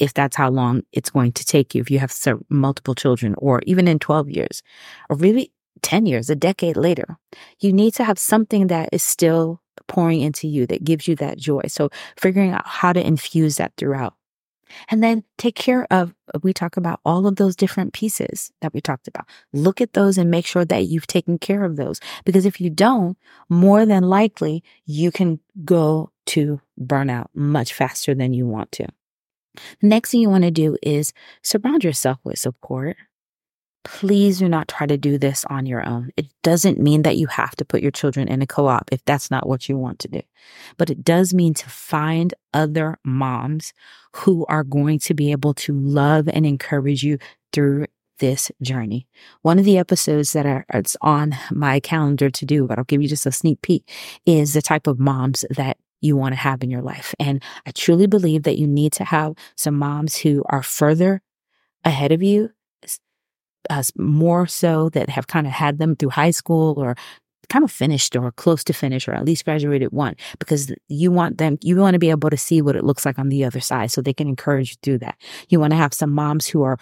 if 0.00 0.14
that's 0.14 0.36
how 0.36 0.50
long 0.50 0.82
it's 0.92 1.10
going 1.10 1.32
to 1.32 1.44
take 1.44 1.74
you, 1.74 1.80
if 1.80 1.90
you 1.90 1.98
have 1.98 2.14
multiple 2.48 2.94
children, 2.94 3.34
or 3.38 3.60
even 3.66 3.88
in 3.88 3.98
12 3.98 4.30
years, 4.30 4.62
or 5.08 5.16
really 5.16 5.52
10 5.82 6.06
years, 6.06 6.30
a 6.30 6.36
decade 6.36 6.76
later, 6.76 7.18
you 7.60 7.72
need 7.72 7.94
to 7.94 8.04
have 8.04 8.18
something 8.18 8.68
that 8.68 8.88
is 8.92 9.02
still 9.02 9.60
pouring 9.88 10.20
into 10.20 10.46
you 10.46 10.66
that 10.66 10.84
gives 10.84 11.08
you 11.08 11.16
that 11.16 11.38
joy. 11.38 11.62
So 11.68 11.90
figuring 12.16 12.52
out 12.52 12.66
how 12.66 12.92
to 12.92 13.04
infuse 13.04 13.56
that 13.56 13.72
throughout. 13.76 14.14
And 14.88 15.02
then 15.02 15.22
take 15.36 15.54
care 15.54 15.86
of, 15.90 16.14
we 16.42 16.52
talk 16.52 16.76
about 16.76 17.00
all 17.04 17.26
of 17.26 17.36
those 17.36 17.56
different 17.56 17.92
pieces 17.92 18.50
that 18.62 18.72
we 18.72 18.80
talked 18.80 19.08
about. 19.08 19.26
Look 19.52 19.80
at 19.80 19.92
those 19.92 20.16
and 20.16 20.30
make 20.30 20.46
sure 20.46 20.64
that 20.64 20.86
you've 20.86 21.06
taken 21.06 21.38
care 21.38 21.64
of 21.64 21.76
those. 21.76 22.00
Because 22.24 22.46
if 22.46 22.60
you 22.60 22.70
don't, 22.70 23.18
more 23.48 23.84
than 23.84 24.04
likely 24.04 24.64
you 24.86 25.10
can 25.10 25.40
go 25.64 26.10
to 26.26 26.60
burnout 26.80 27.26
much 27.34 27.74
faster 27.74 28.14
than 28.14 28.32
you 28.32 28.46
want 28.46 28.72
to. 28.72 28.86
The 29.80 29.88
next 29.88 30.10
thing 30.10 30.20
you 30.20 30.30
want 30.30 30.44
to 30.44 30.50
do 30.50 30.76
is 30.82 31.12
surround 31.42 31.84
yourself 31.84 32.18
with 32.24 32.38
support. 32.38 32.96
Please 33.84 34.38
do 34.38 34.48
not 34.48 34.68
try 34.68 34.86
to 34.86 34.96
do 34.96 35.18
this 35.18 35.44
on 35.46 35.66
your 35.66 35.84
own. 35.84 36.10
It 36.16 36.26
doesn't 36.42 36.78
mean 36.78 37.02
that 37.02 37.16
you 37.16 37.26
have 37.26 37.56
to 37.56 37.64
put 37.64 37.82
your 37.82 37.90
children 37.90 38.28
in 38.28 38.40
a 38.40 38.46
co 38.46 38.68
op 38.68 38.88
if 38.92 39.04
that's 39.04 39.30
not 39.30 39.48
what 39.48 39.68
you 39.68 39.76
want 39.76 39.98
to 40.00 40.08
do. 40.08 40.22
But 40.76 40.88
it 40.88 41.02
does 41.02 41.34
mean 41.34 41.52
to 41.54 41.68
find 41.68 42.32
other 42.54 42.98
moms 43.04 43.72
who 44.14 44.46
are 44.46 44.62
going 44.62 45.00
to 45.00 45.14
be 45.14 45.32
able 45.32 45.54
to 45.54 45.72
love 45.72 46.28
and 46.28 46.46
encourage 46.46 47.02
you 47.02 47.18
through 47.52 47.86
this 48.22 48.52
journey. 48.62 49.08
One 49.42 49.58
of 49.58 49.64
the 49.64 49.78
episodes 49.78 50.32
that 50.32 50.64
it's 50.72 50.96
on 51.02 51.34
my 51.50 51.80
calendar 51.80 52.30
to 52.30 52.46
do, 52.46 52.68
but 52.68 52.78
I'll 52.78 52.84
give 52.84 53.02
you 53.02 53.08
just 53.08 53.26
a 53.26 53.32
sneak 53.32 53.60
peek, 53.62 53.90
is 54.24 54.54
the 54.54 54.62
type 54.62 54.86
of 54.86 55.00
moms 55.00 55.44
that 55.50 55.76
you 56.02 56.16
want 56.16 56.32
to 56.32 56.40
have 56.40 56.62
in 56.62 56.70
your 56.70 56.82
life. 56.82 57.14
And 57.18 57.42
I 57.66 57.70
truly 57.70 58.06
believe 58.06 58.42
that 58.42 58.58
you 58.58 58.66
need 58.66 58.92
to 58.94 59.04
have 59.04 59.34
some 59.56 59.78
moms 59.78 60.16
who 60.16 60.44
are 60.50 60.62
further 60.62 61.22
ahead 61.84 62.12
of 62.12 62.22
you, 62.22 62.50
uh, 63.70 63.82
more 63.96 64.46
so 64.46 64.88
that 64.90 65.08
have 65.08 65.28
kind 65.28 65.46
of 65.46 65.52
had 65.52 65.78
them 65.78 65.96
through 65.96 66.10
high 66.10 66.32
school 66.32 66.74
or 66.78 66.96
kind 67.48 67.64
of 67.64 67.70
finished 67.70 68.16
or 68.16 68.32
close 68.32 68.64
to 68.64 68.72
finish 68.72 69.06
or 69.06 69.12
at 69.12 69.24
least 69.24 69.44
graduated 69.44 69.92
one 69.92 70.14
because 70.38 70.72
you 70.88 71.10
want 71.10 71.38
them 71.38 71.58
you 71.60 71.76
want 71.76 71.92
to 71.92 71.98
be 71.98 72.10
able 72.10 72.30
to 72.30 72.36
see 72.36 72.62
what 72.62 72.76
it 72.76 72.84
looks 72.84 73.04
like 73.04 73.18
on 73.18 73.28
the 73.28 73.44
other 73.44 73.60
side 73.60 73.90
so 73.90 74.00
they 74.00 74.14
can 74.14 74.28
encourage 74.28 74.70
you 74.70 74.76
through 74.82 74.98
that 74.98 75.16
you 75.48 75.60
want 75.60 75.70
to 75.70 75.76
have 75.76 75.92
some 75.92 76.10
moms 76.10 76.46
who 76.46 76.62
are 76.62 76.78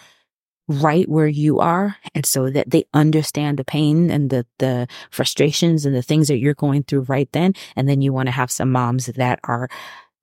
right 0.67 1.09
where 1.09 1.27
you 1.27 1.59
are 1.59 1.97
and 2.15 2.25
so 2.25 2.49
that 2.49 2.69
they 2.69 2.85
understand 2.93 3.57
the 3.57 3.65
pain 3.65 4.09
and 4.09 4.29
the 4.29 4.45
the 4.59 4.87
frustrations 5.09 5.85
and 5.85 5.95
the 5.95 6.01
things 6.01 6.27
that 6.27 6.37
you're 6.37 6.53
going 6.53 6.83
through 6.83 7.01
right 7.01 7.29
then 7.33 7.53
and 7.75 7.89
then 7.89 8.01
you 8.01 8.13
want 8.13 8.27
to 8.27 8.31
have 8.31 8.51
some 8.51 8.71
moms 8.71 9.07
that 9.07 9.39
are 9.43 9.67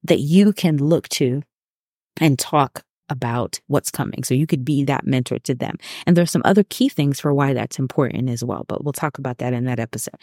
that 0.04 0.20
you 0.20 0.52
can 0.52 0.76
look 0.78 1.08
to 1.08 1.42
and 2.20 2.38
talk 2.38 2.82
about 3.08 3.60
what's 3.66 3.90
coming. 3.90 4.24
So 4.24 4.34
you 4.34 4.46
could 4.46 4.64
be 4.64 4.84
that 4.84 5.06
mentor 5.06 5.38
to 5.40 5.54
them. 5.54 5.76
And 6.06 6.16
there's 6.16 6.30
some 6.30 6.42
other 6.44 6.64
key 6.64 6.88
things 6.88 7.20
for 7.20 7.32
why 7.32 7.52
that's 7.52 7.78
important 7.78 8.30
as 8.30 8.44
well, 8.44 8.64
but 8.68 8.84
we'll 8.84 8.92
talk 8.92 9.18
about 9.18 9.38
that 9.38 9.52
in 9.52 9.64
that 9.64 9.80
episode. 9.80 10.14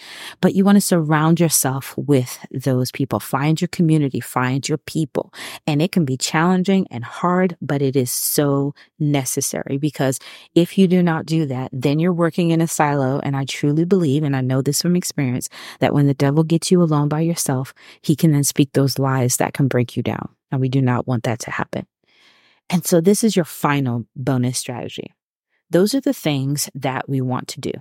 But 0.41 0.55
you 0.55 0.63
want 0.63 0.77
to 0.77 0.81
surround 0.81 1.39
yourself 1.39 1.97
with 1.97 2.37
those 2.51 2.91
people. 2.91 3.19
Find 3.19 3.59
your 3.59 3.67
community, 3.69 4.19
find 4.19 4.67
your 4.67 4.77
people. 4.77 5.33
And 5.65 5.81
it 5.81 5.91
can 5.91 6.05
be 6.05 6.17
challenging 6.17 6.87
and 6.91 7.03
hard, 7.03 7.57
but 7.61 7.81
it 7.81 7.95
is 7.95 8.11
so 8.11 8.73
necessary 8.99 9.77
because 9.77 10.19
if 10.53 10.77
you 10.77 10.87
do 10.87 11.01
not 11.01 11.25
do 11.25 11.45
that, 11.45 11.69
then 11.73 11.99
you're 11.99 12.13
working 12.13 12.51
in 12.51 12.61
a 12.61 12.67
silo. 12.67 13.19
And 13.19 13.35
I 13.35 13.45
truly 13.45 13.85
believe, 13.85 14.23
and 14.23 14.35
I 14.35 14.41
know 14.41 14.61
this 14.61 14.81
from 14.81 14.95
experience, 14.95 15.49
that 15.79 15.93
when 15.93 16.07
the 16.07 16.13
devil 16.13 16.43
gets 16.43 16.71
you 16.71 16.81
alone 16.81 17.09
by 17.09 17.21
yourself, 17.21 17.73
he 18.01 18.15
can 18.15 18.31
then 18.31 18.43
speak 18.43 18.73
those 18.73 18.99
lies 18.99 19.37
that 19.37 19.53
can 19.53 19.67
break 19.67 19.95
you 19.97 20.03
down. 20.03 20.29
And 20.51 20.61
we 20.61 20.69
do 20.69 20.81
not 20.81 21.07
want 21.07 21.23
that 21.23 21.39
to 21.39 21.51
happen. 21.51 21.85
And 22.69 22.85
so 22.85 23.01
this 23.01 23.23
is 23.23 23.35
your 23.35 23.45
final 23.45 24.05
bonus 24.15 24.57
strategy. 24.57 25.13
Those 25.69 25.93
are 25.93 26.01
the 26.01 26.13
things 26.13 26.69
that 26.75 27.09
we 27.09 27.21
want 27.21 27.47
to 27.49 27.59
do, 27.59 27.71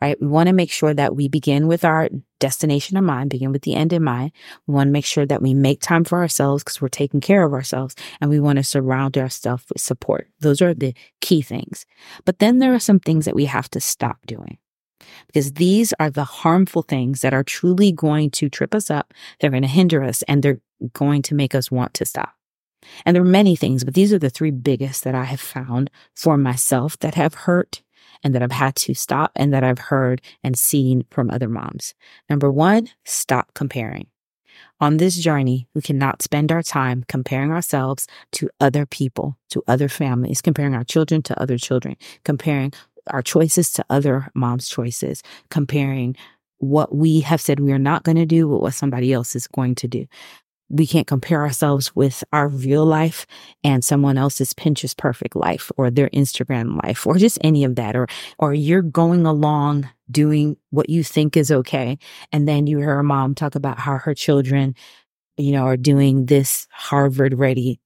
right? 0.00 0.20
We 0.20 0.26
want 0.26 0.48
to 0.48 0.52
make 0.52 0.70
sure 0.70 0.94
that 0.94 1.16
we 1.16 1.28
begin 1.28 1.66
with 1.66 1.84
our 1.84 2.08
destination 2.40 2.96
in 2.96 3.04
mind, 3.04 3.30
begin 3.30 3.52
with 3.52 3.62
the 3.62 3.74
end 3.74 3.92
in 3.92 4.02
mind. 4.02 4.32
We 4.66 4.74
want 4.74 4.88
to 4.88 4.92
make 4.92 5.04
sure 5.04 5.26
that 5.26 5.42
we 5.42 5.54
make 5.54 5.80
time 5.80 6.04
for 6.04 6.18
ourselves 6.18 6.62
because 6.62 6.80
we're 6.80 6.88
taking 6.88 7.20
care 7.20 7.44
of 7.44 7.52
ourselves 7.52 7.94
and 8.20 8.30
we 8.30 8.40
want 8.40 8.58
to 8.58 8.64
surround 8.64 9.16
ourselves 9.16 9.64
with 9.68 9.80
support. 9.80 10.28
Those 10.40 10.60
are 10.60 10.74
the 10.74 10.94
key 11.20 11.42
things. 11.42 11.86
But 12.24 12.38
then 12.38 12.58
there 12.58 12.74
are 12.74 12.80
some 12.80 13.00
things 13.00 13.24
that 13.24 13.34
we 13.34 13.46
have 13.46 13.70
to 13.70 13.80
stop 13.80 14.18
doing 14.26 14.58
because 15.26 15.54
these 15.54 15.92
are 15.98 16.10
the 16.10 16.24
harmful 16.24 16.82
things 16.82 17.22
that 17.22 17.34
are 17.34 17.44
truly 17.44 17.92
going 17.92 18.30
to 18.30 18.48
trip 18.48 18.74
us 18.74 18.90
up. 18.90 19.12
They're 19.40 19.50
going 19.50 19.62
to 19.62 19.68
hinder 19.68 20.02
us 20.02 20.22
and 20.22 20.42
they're 20.42 20.60
going 20.92 21.22
to 21.22 21.34
make 21.34 21.54
us 21.54 21.70
want 21.70 21.94
to 21.94 22.04
stop. 22.04 22.34
And 23.04 23.14
there 23.14 23.22
are 23.22 23.26
many 23.26 23.56
things, 23.56 23.84
but 23.84 23.94
these 23.94 24.12
are 24.12 24.18
the 24.18 24.30
three 24.30 24.50
biggest 24.50 25.04
that 25.04 25.14
I 25.14 25.24
have 25.24 25.40
found 25.40 25.90
for 26.14 26.36
myself 26.36 26.98
that 27.00 27.14
have 27.14 27.34
hurt 27.34 27.82
and 28.22 28.34
that 28.34 28.42
I've 28.42 28.52
had 28.52 28.76
to 28.76 28.94
stop 28.94 29.32
and 29.36 29.52
that 29.52 29.64
I've 29.64 29.78
heard 29.78 30.20
and 30.42 30.56
seen 30.56 31.04
from 31.10 31.30
other 31.30 31.48
moms. 31.48 31.94
Number 32.28 32.50
one, 32.50 32.88
stop 33.04 33.52
comparing. 33.54 34.06
On 34.80 34.96
this 34.96 35.16
journey, 35.16 35.68
we 35.74 35.80
cannot 35.80 36.22
spend 36.22 36.50
our 36.50 36.62
time 36.62 37.04
comparing 37.08 37.52
ourselves 37.52 38.06
to 38.32 38.50
other 38.60 38.84
people, 38.84 39.36
to 39.50 39.62
other 39.68 39.88
families, 39.88 40.42
comparing 40.42 40.74
our 40.74 40.84
children 40.84 41.22
to 41.22 41.40
other 41.40 41.58
children, 41.58 41.96
comparing 42.24 42.72
our 43.08 43.22
choices 43.22 43.72
to 43.72 43.84
other 43.90 44.28
moms' 44.34 44.68
choices, 44.68 45.22
comparing 45.50 46.16
what 46.58 46.94
we 46.94 47.20
have 47.20 47.40
said 47.40 47.58
we 47.58 47.72
are 47.72 47.78
not 47.78 48.04
going 48.04 48.16
to 48.16 48.26
do 48.26 48.46
with 48.46 48.60
what 48.60 48.74
somebody 48.74 49.12
else 49.12 49.34
is 49.34 49.48
going 49.48 49.74
to 49.74 49.88
do 49.88 50.06
we 50.72 50.86
can't 50.86 51.06
compare 51.06 51.42
ourselves 51.42 51.94
with 51.94 52.24
our 52.32 52.48
real 52.48 52.86
life 52.86 53.26
and 53.62 53.84
someone 53.84 54.16
else's 54.16 54.54
Pinterest 54.54 54.96
perfect 54.96 55.36
life 55.36 55.70
or 55.76 55.90
their 55.90 56.08
Instagram 56.10 56.82
life 56.82 57.06
or 57.06 57.18
just 57.18 57.38
any 57.42 57.62
of 57.62 57.76
that. 57.76 57.94
Or, 57.94 58.08
or 58.38 58.54
you're 58.54 58.82
going 58.82 59.26
along 59.26 59.88
doing 60.10 60.56
what 60.70 60.88
you 60.88 61.04
think 61.04 61.36
is 61.36 61.52
okay. 61.52 61.98
And 62.32 62.48
then 62.48 62.66
you 62.66 62.78
hear 62.78 62.98
a 62.98 63.04
mom 63.04 63.34
talk 63.34 63.54
about 63.54 63.78
how 63.78 63.98
her 63.98 64.14
children, 64.14 64.74
you 65.36 65.52
know, 65.52 65.64
are 65.64 65.76
doing 65.76 66.26
this 66.26 66.66
Harvard 66.70 67.34
ready 67.34 67.78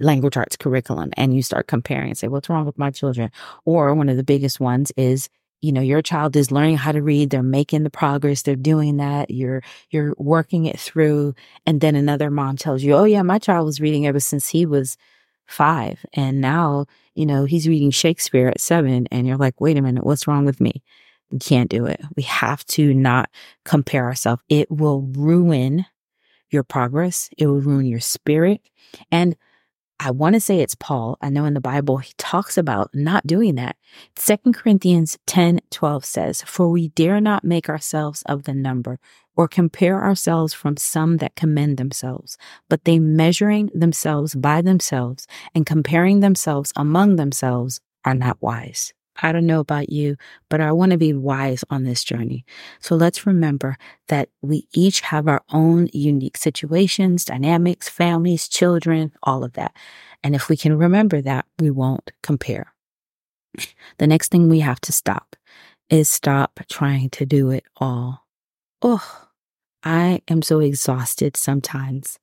language 0.00 0.36
arts 0.36 0.56
curriculum 0.56 1.10
and 1.16 1.34
you 1.34 1.42
start 1.42 1.66
comparing 1.66 2.10
and 2.10 2.18
say, 2.18 2.28
what's 2.28 2.48
wrong 2.48 2.66
with 2.66 2.78
my 2.78 2.90
children? 2.92 3.30
Or 3.64 3.92
one 3.94 4.08
of 4.08 4.16
the 4.16 4.24
biggest 4.24 4.60
ones 4.60 4.92
is 4.96 5.28
you 5.62 5.72
know 5.72 5.80
your 5.80 6.02
child 6.02 6.36
is 6.36 6.50
learning 6.50 6.76
how 6.76 6.92
to 6.92 7.02
read 7.02 7.30
they're 7.30 7.42
making 7.42 7.82
the 7.82 7.90
progress 7.90 8.42
they're 8.42 8.56
doing 8.56 8.98
that 8.98 9.30
you're 9.30 9.62
you're 9.90 10.14
working 10.18 10.66
it 10.66 10.78
through 10.78 11.34
and 11.66 11.80
then 11.80 11.94
another 11.96 12.30
mom 12.30 12.56
tells 12.56 12.82
you 12.82 12.94
oh 12.94 13.04
yeah 13.04 13.22
my 13.22 13.38
child 13.38 13.66
was 13.66 13.80
reading 13.80 14.06
ever 14.06 14.20
since 14.20 14.48
he 14.48 14.66
was 14.66 14.96
5 15.46 16.04
and 16.14 16.40
now 16.40 16.86
you 17.14 17.24
know 17.26 17.44
he's 17.44 17.68
reading 17.68 17.90
Shakespeare 17.90 18.48
at 18.48 18.60
7 18.60 19.06
and 19.10 19.26
you're 19.26 19.36
like 19.36 19.60
wait 19.60 19.76
a 19.78 19.82
minute 19.82 20.04
what's 20.04 20.26
wrong 20.26 20.44
with 20.44 20.60
me? 20.60 20.82
We 21.30 21.38
can't 21.38 21.70
do 21.70 21.86
it. 21.86 22.00
We 22.16 22.22
have 22.24 22.64
to 22.66 22.94
not 22.94 23.30
compare 23.64 24.04
ourselves. 24.04 24.42
It 24.48 24.70
will 24.70 25.02
ruin 25.02 25.86
your 26.50 26.62
progress. 26.62 27.28
It 27.36 27.46
will 27.46 27.60
ruin 27.60 27.86
your 27.86 28.00
spirit 28.00 28.60
and 29.10 29.36
I 29.98 30.10
want 30.10 30.34
to 30.34 30.40
say 30.40 30.60
it's 30.60 30.74
Paul. 30.74 31.16
I 31.22 31.30
know 31.30 31.46
in 31.46 31.54
the 31.54 31.60
Bible 31.60 31.96
he 31.98 32.12
talks 32.18 32.58
about 32.58 32.90
not 32.92 33.26
doing 33.26 33.54
that. 33.54 33.76
Second 34.14 34.54
Corinthians 34.54 35.18
10 35.26 35.60
12 35.70 36.04
says, 36.04 36.42
For 36.42 36.68
we 36.68 36.88
dare 36.88 37.20
not 37.20 37.44
make 37.44 37.68
ourselves 37.68 38.22
of 38.26 38.44
the 38.44 38.54
number 38.54 38.98
or 39.36 39.48
compare 39.48 40.02
ourselves 40.02 40.52
from 40.52 40.76
some 40.76 41.16
that 41.18 41.34
commend 41.34 41.78
themselves, 41.78 42.36
but 42.68 42.84
they 42.84 42.98
measuring 42.98 43.70
themselves 43.74 44.34
by 44.34 44.60
themselves 44.60 45.26
and 45.54 45.64
comparing 45.64 46.20
themselves 46.20 46.72
among 46.76 47.16
themselves 47.16 47.80
are 48.04 48.14
not 48.14 48.40
wise. 48.40 48.92
I 49.22 49.32
don't 49.32 49.46
know 49.46 49.60
about 49.60 49.90
you, 49.90 50.16
but 50.48 50.60
I 50.60 50.72
want 50.72 50.92
to 50.92 50.98
be 50.98 51.12
wise 51.12 51.64
on 51.70 51.84
this 51.84 52.04
journey. 52.04 52.44
So 52.80 52.96
let's 52.96 53.26
remember 53.26 53.76
that 54.08 54.28
we 54.42 54.68
each 54.74 55.00
have 55.00 55.28
our 55.28 55.42
own 55.52 55.88
unique 55.92 56.36
situations, 56.36 57.24
dynamics, 57.24 57.88
families, 57.88 58.48
children, 58.48 59.12
all 59.22 59.44
of 59.44 59.54
that. 59.54 59.74
And 60.22 60.34
if 60.34 60.48
we 60.48 60.56
can 60.56 60.76
remember 60.76 61.20
that, 61.22 61.46
we 61.58 61.70
won't 61.70 62.10
compare. 62.22 62.72
The 63.98 64.06
next 64.06 64.30
thing 64.30 64.48
we 64.48 64.60
have 64.60 64.80
to 64.82 64.92
stop 64.92 65.36
is 65.88 66.08
stop 66.08 66.60
trying 66.68 67.10
to 67.10 67.24
do 67.24 67.50
it 67.50 67.64
all. 67.76 68.26
Oh, 68.82 69.28
I 69.82 70.20
am 70.28 70.42
so 70.42 70.60
exhausted 70.60 71.36
sometimes. 71.36 72.18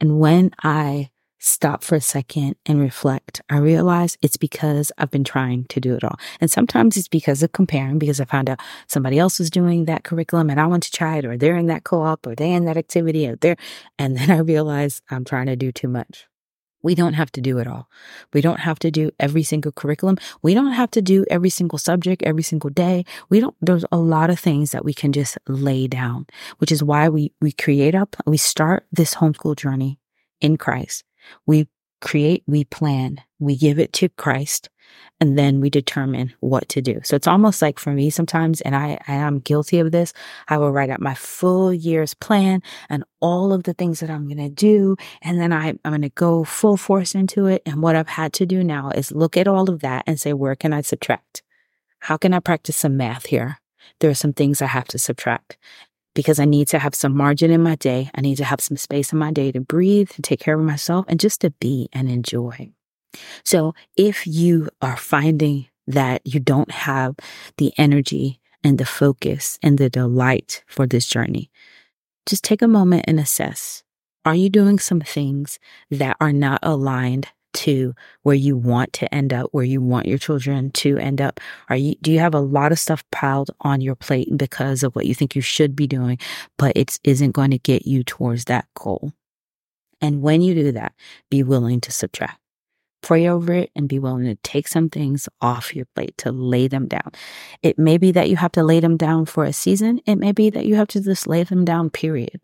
And 0.00 0.18
when 0.18 0.50
I 0.62 1.10
stop 1.42 1.82
for 1.82 1.96
a 1.96 2.00
second 2.00 2.54
and 2.66 2.80
reflect, 2.80 3.42
I 3.50 3.58
realize 3.58 4.16
it's 4.22 4.36
because 4.36 4.92
I've 4.96 5.10
been 5.10 5.24
trying 5.24 5.64
to 5.64 5.80
do 5.80 5.94
it 5.94 6.04
all. 6.04 6.16
And 6.40 6.50
sometimes 6.50 6.96
it's 6.96 7.08
because 7.08 7.42
of 7.42 7.50
comparing, 7.50 7.98
because 7.98 8.20
I 8.20 8.26
found 8.26 8.48
out 8.48 8.60
somebody 8.86 9.18
else 9.18 9.40
is 9.40 9.50
doing 9.50 9.84
that 9.86 10.04
curriculum 10.04 10.50
and 10.50 10.60
I 10.60 10.66
want 10.66 10.84
to 10.84 10.92
try 10.92 11.16
it, 11.18 11.24
or 11.24 11.36
they're 11.36 11.56
in 11.56 11.66
that 11.66 11.84
co 11.84 12.02
op, 12.02 12.26
or 12.26 12.36
they're 12.36 12.56
in 12.56 12.64
that 12.66 12.76
activity, 12.76 13.26
or 13.26 13.36
there. 13.36 13.56
And 13.98 14.16
then 14.16 14.30
I 14.38 14.38
realize 14.38 15.02
I'm 15.10 15.24
trying 15.24 15.46
to 15.46 15.56
do 15.56 15.72
too 15.72 15.88
much. 15.88 16.26
We 16.84 16.94
don't 16.94 17.14
have 17.14 17.30
to 17.32 17.40
do 17.40 17.58
it 17.58 17.66
all. 17.66 17.88
We 18.32 18.40
don't 18.40 18.60
have 18.60 18.78
to 18.80 18.90
do 18.90 19.10
every 19.20 19.42
single 19.42 19.72
curriculum. 19.72 20.18
We 20.42 20.54
don't 20.54 20.72
have 20.72 20.90
to 20.92 21.02
do 21.02 21.24
every 21.30 21.50
single 21.50 21.78
subject 21.78 22.22
every 22.24 22.42
single 22.42 22.70
day. 22.70 23.04
We 23.28 23.40
don't, 23.40 23.54
there's 23.60 23.84
a 23.92 23.98
lot 23.98 24.30
of 24.30 24.40
things 24.40 24.72
that 24.72 24.84
we 24.84 24.94
can 24.94 25.12
just 25.12 25.38
lay 25.48 25.86
down, 25.86 26.26
which 26.58 26.72
is 26.72 26.82
why 26.82 27.08
we, 27.08 27.32
we 27.40 27.52
create 27.52 27.94
up, 27.94 28.16
we 28.26 28.36
start 28.36 28.86
this 28.90 29.14
homeschool 29.14 29.56
journey 29.56 30.00
in 30.40 30.56
Christ 30.56 31.04
we 31.46 31.68
create, 32.00 32.42
we 32.46 32.64
plan, 32.64 33.20
we 33.38 33.56
give 33.56 33.78
it 33.78 33.92
to 33.94 34.08
Christ, 34.10 34.68
and 35.20 35.38
then 35.38 35.60
we 35.60 35.70
determine 35.70 36.34
what 36.40 36.68
to 36.70 36.82
do. 36.82 37.00
So 37.04 37.14
it's 37.14 37.28
almost 37.28 37.62
like 37.62 37.78
for 37.78 37.92
me 37.92 38.10
sometimes, 38.10 38.60
and 38.60 38.74
I, 38.74 38.98
I 39.06 39.14
am 39.14 39.38
guilty 39.38 39.78
of 39.78 39.92
this, 39.92 40.12
I 40.48 40.58
will 40.58 40.72
write 40.72 40.90
out 40.90 41.00
my 41.00 41.14
full 41.14 41.72
year's 41.72 42.12
plan 42.12 42.60
and 42.90 43.04
all 43.20 43.52
of 43.52 43.62
the 43.62 43.72
things 43.72 44.00
that 44.00 44.10
I'm 44.10 44.26
going 44.26 44.38
to 44.38 44.48
do. 44.48 44.96
And 45.22 45.40
then 45.40 45.52
I, 45.52 45.68
I'm 45.68 45.78
going 45.84 46.02
to 46.02 46.08
go 46.10 46.42
full 46.44 46.76
force 46.76 47.14
into 47.14 47.46
it. 47.46 47.62
And 47.64 47.82
what 47.82 47.94
I've 47.94 48.08
had 48.08 48.32
to 48.34 48.46
do 48.46 48.64
now 48.64 48.90
is 48.90 49.12
look 49.12 49.36
at 49.36 49.46
all 49.46 49.70
of 49.70 49.80
that 49.80 50.02
and 50.06 50.18
say, 50.18 50.32
where 50.32 50.56
can 50.56 50.72
I 50.72 50.80
subtract? 50.80 51.42
How 52.00 52.16
can 52.16 52.34
I 52.34 52.40
practice 52.40 52.76
some 52.76 52.96
math 52.96 53.26
here? 53.26 53.58
There 54.00 54.10
are 54.10 54.14
some 54.14 54.32
things 54.32 54.60
I 54.60 54.66
have 54.66 54.88
to 54.88 54.98
subtract 54.98 55.56
because 56.14 56.38
I 56.38 56.44
need 56.44 56.68
to 56.68 56.78
have 56.78 56.94
some 56.94 57.16
margin 57.16 57.50
in 57.50 57.62
my 57.62 57.76
day. 57.76 58.10
I 58.14 58.20
need 58.20 58.36
to 58.36 58.44
have 58.44 58.60
some 58.60 58.76
space 58.76 59.12
in 59.12 59.18
my 59.18 59.32
day 59.32 59.52
to 59.52 59.60
breathe, 59.60 60.10
to 60.10 60.22
take 60.22 60.40
care 60.40 60.58
of 60.58 60.64
myself, 60.64 61.06
and 61.08 61.20
just 61.20 61.40
to 61.40 61.50
be 61.50 61.88
and 61.92 62.10
enjoy. 62.10 62.72
So 63.44 63.74
if 63.96 64.26
you 64.26 64.68
are 64.80 64.96
finding 64.96 65.68
that 65.86 66.22
you 66.24 66.40
don't 66.40 66.70
have 66.70 67.16
the 67.58 67.72
energy 67.76 68.40
and 68.64 68.78
the 68.78 68.86
focus 68.86 69.58
and 69.62 69.78
the 69.78 69.90
delight 69.90 70.62
for 70.66 70.86
this 70.86 71.06
journey, 71.06 71.50
just 72.26 72.44
take 72.44 72.62
a 72.62 72.68
moment 72.68 73.04
and 73.08 73.18
assess. 73.18 73.82
Are 74.24 74.36
you 74.36 74.48
doing 74.48 74.78
some 74.78 75.00
things 75.00 75.58
that 75.90 76.16
are 76.20 76.32
not 76.32 76.60
aligned 76.62 77.28
to 77.52 77.94
where 78.22 78.34
you 78.34 78.56
want 78.56 78.92
to 78.94 79.14
end 79.14 79.32
up, 79.32 79.48
where 79.52 79.64
you 79.64 79.80
want 79.80 80.06
your 80.06 80.18
children 80.18 80.70
to 80.72 80.98
end 80.98 81.20
up? 81.20 81.40
Are 81.68 81.76
you, 81.76 81.94
do 82.02 82.12
you 82.12 82.18
have 82.18 82.34
a 82.34 82.40
lot 82.40 82.72
of 82.72 82.78
stuff 82.78 83.04
piled 83.10 83.50
on 83.60 83.80
your 83.80 83.94
plate 83.94 84.28
because 84.36 84.82
of 84.82 84.94
what 84.94 85.06
you 85.06 85.14
think 85.14 85.34
you 85.34 85.42
should 85.42 85.76
be 85.76 85.86
doing, 85.86 86.18
but 86.58 86.76
it 86.76 86.98
isn't 87.04 87.32
going 87.32 87.50
to 87.50 87.58
get 87.58 87.86
you 87.86 88.02
towards 88.02 88.46
that 88.46 88.66
goal? 88.74 89.12
And 90.00 90.22
when 90.22 90.42
you 90.42 90.54
do 90.54 90.72
that, 90.72 90.92
be 91.30 91.42
willing 91.42 91.80
to 91.82 91.92
subtract. 91.92 92.38
Pray 93.02 93.26
over 93.26 93.52
it 93.52 93.70
and 93.74 93.88
be 93.88 93.98
willing 93.98 94.24
to 94.26 94.36
take 94.36 94.68
some 94.68 94.88
things 94.88 95.28
off 95.40 95.74
your 95.74 95.86
plate 95.96 96.16
to 96.18 96.30
lay 96.30 96.68
them 96.68 96.86
down. 96.86 97.10
It 97.60 97.78
may 97.78 97.98
be 97.98 98.12
that 98.12 98.30
you 98.30 98.36
have 98.36 98.52
to 98.52 98.62
lay 98.62 98.78
them 98.78 98.96
down 98.96 99.26
for 99.26 99.44
a 99.44 99.52
season. 99.52 100.00
It 100.06 100.16
may 100.16 100.30
be 100.30 100.50
that 100.50 100.66
you 100.66 100.76
have 100.76 100.86
to 100.88 101.00
just 101.00 101.26
lay 101.26 101.42
them 101.42 101.64
down, 101.64 101.90
period 101.90 102.40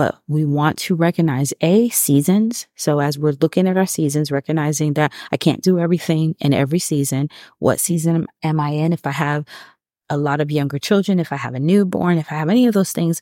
but 0.00 0.18
we 0.28 0.46
want 0.46 0.78
to 0.78 0.94
recognize 0.94 1.52
A, 1.60 1.90
seasons. 1.90 2.66
So 2.74 3.00
as 3.00 3.18
we're 3.18 3.36
looking 3.42 3.68
at 3.68 3.76
our 3.76 3.84
seasons, 3.84 4.32
recognizing 4.32 4.94
that 4.94 5.12
I 5.30 5.36
can't 5.36 5.62
do 5.62 5.78
everything 5.78 6.36
in 6.40 6.54
every 6.54 6.78
season. 6.78 7.28
What 7.58 7.80
season 7.80 8.26
am 8.42 8.60
I 8.60 8.70
in? 8.70 8.94
If 8.94 9.06
I 9.06 9.10
have 9.10 9.44
a 10.08 10.16
lot 10.16 10.40
of 10.40 10.50
younger 10.50 10.78
children, 10.78 11.20
if 11.20 11.32
I 11.32 11.36
have 11.36 11.54
a 11.54 11.60
newborn, 11.60 12.16
if 12.16 12.32
I 12.32 12.36
have 12.36 12.48
any 12.48 12.66
of 12.66 12.72
those 12.72 12.92
things, 12.92 13.20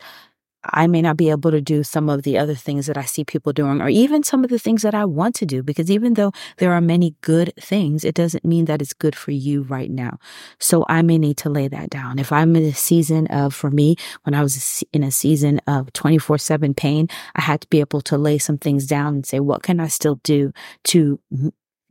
I 0.64 0.86
may 0.86 1.02
not 1.02 1.16
be 1.16 1.30
able 1.30 1.50
to 1.50 1.60
do 1.60 1.84
some 1.84 2.08
of 2.08 2.22
the 2.22 2.36
other 2.36 2.54
things 2.54 2.86
that 2.86 2.98
I 2.98 3.04
see 3.04 3.24
people 3.24 3.52
doing, 3.52 3.80
or 3.80 3.88
even 3.88 4.22
some 4.22 4.44
of 4.44 4.50
the 4.50 4.58
things 4.58 4.82
that 4.82 4.94
I 4.94 5.04
want 5.04 5.34
to 5.36 5.46
do, 5.46 5.62
because 5.62 5.90
even 5.90 6.14
though 6.14 6.32
there 6.56 6.72
are 6.72 6.80
many 6.80 7.14
good 7.20 7.52
things, 7.60 8.04
it 8.04 8.14
doesn't 8.14 8.44
mean 8.44 8.64
that 8.64 8.82
it's 8.82 8.92
good 8.92 9.14
for 9.14 9.30
you 9.30 9.62
right 9.62 9.90
now. 9.90 10.18
So 10.58 10.84
I 10.88 11.02
may 11.02 11.18
need 11.18 11.36
to 11.38 11.50
lay 11.50 11.68
that 11.68 11.90
down. 11.90 12.18
If 12.18 12.32
I'm 12.32 12.56
in 12.56 12.64
a 12.64 12.74
season 12.74 13.26
of, 13.28 13.54
for 13.54 13.70
me, 13.70 13.96
when 14.24 14.34
I 14.34 14.42
was 14.42 14.82
in 14.92 15.04
a 15.04 15.10
season 15.10 15.60
of 15.66 15.92
24 15.92 16.38
7 16.38 16.74
pain, 16.74 17.08
I 17.36 17.42
had 17.42 17.60
to 17.60 17.68
be 17.68 17.80
able 17.80 18.00
to 18.02 18.18
lay 18.18 18.38
some 18.38 18.58
things 18.58 18.86
down 18.86 19.14
and 19.14 19.26
say, 19.26 19.40
what 19.40 19.62
can 19.62 19.80
I 19.80 19.88
still 19.88 20.16
do 20.24 20.52
to 20.84 21.20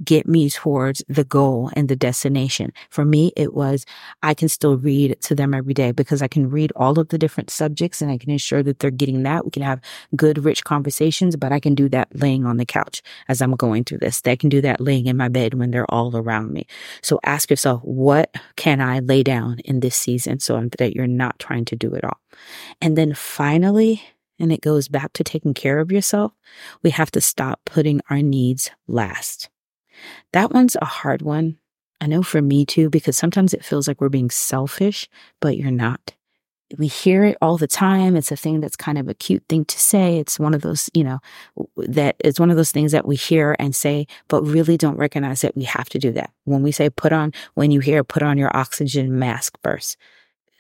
get 0.03 0.27
me 0.27 0.49
towards 0.49 1.03
the 1.07 1.23
goal 1.23 1.71
and 1.73 1.89
the 1.89 1.95
destination. 1.95 2.71
For 2.89 3.05
me, 3.05 3.31
it 3.35 3.53
was 3.53 3.85
I 4.23 4.33
can 4.33 4.49
still 4.49 4.77
read 4.77 5.17
to 5.21 5.35
them 5.35 5.53
every 5.53 5.73
day 5.73 5.91
because 5.91 6.21
I 6.21 6.27
can 6.27 6.49
read 6.49 6.71
all 6.75 6.99
of 6.99 7.09
the 7.09 7.17
different 7.17 7.49
subjects 7.49 8.01
and 8.01 8.11
I 8.11 8.17
can 8.17 8.29
ensure 8.29 8.63
that 8.63 8.79
they're 8.79 8.91
getting 8.91 9.23
that. 9.23 9.45
We 9.45 9.51
can 9.51 9.63
have 9.63 9.81
good, 10.15 10.43
rich 10.43 10.63
conversations, 10.63 11.35
but 11.35 11.51
I 11.51 11.59
can 11.59 11.75
do 11.75 11.89
that 11.89 12.09
laying 12.13 12.45
on 12.45 12.57
the 12.57 12.65
couch 12.65 13.01
as 13.27 13.41
I'm 13.41 13.55
going 13.55 13.83
through 13.83 13.99
this. 13.99 14.21
They 14.21 14.37
can 14.37 14.49
do 14.49 14.61
that 14.61 14.81
laying 14.81 15.07
in 15.07 15.17
my 15.17 15.29
bed 15.29 15.55
when 15.55 15.71
they're 15.71 15.91
all 15.91 16.15
around 16.15 16.51
me. 16.51 16.67
So 17.01 17.19
ask 17.23 17.49
yourself, 17.49 17.81
what 17.83 18.33
can 18.55 18.81
I 18.81 18.99
lay 18.99 19.23
down 19.23 19.59
in 19.59 19.79
this 19.79 19.95
season 19.95 20.39
so 20.39 20.69
that 20.77 20.95
you're 20.95 21.07
not 21.07 21.39
trying 21.39 21.65
to 21.65 21.75
do 21.75 21.93
it 21.93 22.03
all? 22.03 22.19
And 22.81 22.97
then 22.97 23.13
finally, 23.13 24.03
and 24.39 24.51
it 24.51 24.61
goes 24.61 24.87
back 24.87 25.13
to 25.13 25.23
taking 25.23 25.53
care 25.53 25.79
of 25.79 25.91
yourself, 25.91 26.31
we 26.83 26.91
have 26.91 27.11
to 27.11 27.21
stop 27.21 27.61
putting 27.65 28.01
our 28.09 28.21
needs 28.21 28.69
last. 28.87 29.49
That 30.33 30.51
one's 30.51 30.75
a 30.81 30.85
hard 30.85 31.21
one. 31.21 31.57
I 31.99 32.07
know 32.07 32.23
for 32.23 32.41
me 32.41 32.65
too, 32.65 32.89
because 32.89 33.17
sometimes 33.17 33.53
it 33.53 33.65
feels 33.65 33.87
like 33.87 33.99
we're 34.01 34.09
being 34.09 34.29
selfish, 34.29 35.09
but 35.39 35.57
you're 35.57 35.71
not. 35.71 36.13
We 36.77 36.87
hear 36.87 37.23
it 37.23 37.37
all 37.41 37.57
the 37.57 37.65
time. 37.65 38.17
It's 38.17 38.31
a 38.31 38.35
thing 38.35 38.59
that's 38.59 38.75
kind 38.75 38.97
of 38.97 39.07
a 39.07 39.13
cute 39.13 39.43
thing 39.47 39.63
to 39.65 39.79
say. 39.79 40.17
It's 40.17 40.37
one 40.37 40.53
of 40.53 40.61
those, 40.61 40.89
you 40.93 41.03
know, 41.03 41.19
that 41.77 42.17
it's 42.19 42.41
one 42.41 42.51
of 42.51 42.57
those 42.57 42.71
things 42.71 42.91
that 42.91 43.07
we 43.07 43.15
hear 43.15 43.55
and 43.57 43.73
say, 43.73 44.05
but 44.27 44.43
really 44.43 44.75
don't 44.75 44.97
recognize 44.97 45.41
that 45.41 45.55
we 45.55 45.63
have 45.63 45.87
to 45.89 45.99
do 45.99 46.11
that. 46.11 46.31
When 46.43 46.63
we 46.63 46.73
say 46.73 46.89
put 46.89 47.13
on, 47.13 47.31
when 47.53 47.71
you 47.71 47.79
hear 47.79 48.03
put 48.03 48.21
on 48.21 48.37
your 48.37 48.55
oxygen 48.55 49.17
mask 49.17 49.57
first, 49.63 49.95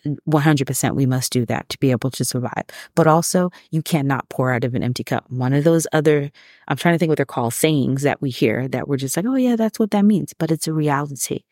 100% 0.05 0.95
we 0.95 1.05
must 1.05 1.31
do 1.31 1.45
that 1.45 1.67
to 1.69 1.77
be 1.79 1.91
able 1.91 2.11
to 2.11 2.23
survive. 2.23 2.63
But 2.95 3.07
also, 3.07 3.51
you 3.71 3.81
cannot 3.81 4.29
pour 4.29 4.51
out 4.51 4.63
of 4.63 4.75
an 4.75 4.83
empty 4.83 5.03
cup. 5.03 5.25
One 5.29 5.53
of 5.53 5.63
those 5.63 5.87
other, 5.91 6.31
I'm 6.67 6.77
trying 6.77 6.95
to 6.95 6.99
think 6.99 7.09
what 7.09 7.17
they're 7.17 7.25
called, 7.25 7.53
sayings 7.53 8.03
that 8.03 8.21
we 8.21 8.29
hear 8.29 8.67
that 8.69 8.87
we're 8.87 8.97
just 8.97 9.17
like, 9.17 9.25
oh, 9.25 9.35
yeah, 9.35 9.55
that's 9.55 9.79
what 9.79 9.91
that 9.91 10.05
means. 10.05 10.33
But 10.33 10.51
it's 10.51 10.67
a 10.67 10.73
reality. 10.73 11.43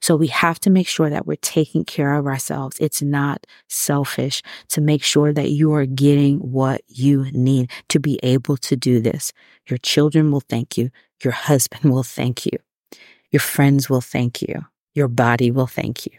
So 0.00 0.16
we 0.16 0.28
have 0.28 0.60
to 0.60 0.70
make 0.70 0.86
sure 0.86 1.10
that 1.10 1.26
we're 1.26 1.36
taking 1.36 1.84
care 1.84 2.14
of 2.14 2.26
ourselves. 2.26 2.76
It's 2.78 3.02
not 3.02 3.46
selfish 3.68 4.42
to 4.68 4.80
make 4.80 5.02
sure 5.02 5.32
that 5.32 5.50
you 5.50 5.72
are 5.74 5.86
getting 5.86 6.38
what 6.38 6.82
you 6.86 7.26
need 7.32 7.70
to 7.88 7.98
be 7.98 8.20
able 8.22 8.56
to 8.58 8.76
do 8.76 9.00
this. 9.00 9.32
Your 9.68 9.78
children 9.78 10.30
will 10.30 10.40
thank 10.40 10.78
you. 10.78 10.90
Your 11.22 11.32
husband 11.32 11.84
will 11.92 12.02
thank 12.02 12.46
you. 12.46 12.58
Your 13.30 13.40
friends 13.40 13.90
will 13.90 14.00
thank 14.00 14.42
you. 14.42 14.64
Your 14.94 15.08
body 15.08 15.50
will 15.50 15.66
thank 15.66 16.06
you 16.06 16.12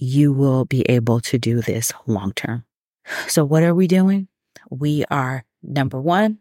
you 0.00 0.32
will 0.32 0.64
be 0.64 0.82
able 0.82 1.20
to 1.20 1.38
do 1.38 1.60
this 1.60 1.92
long 2.06 2.32
term. 2.32 2.64
So 3.26 3.44
what 3.44 3.62
are 3.62 3.74
we 3.74 3.86
doing? 3.86 4.28
We 4.70 5.04
are 5.10 5.44
number 5.62 6.00
one, 6.00 6.38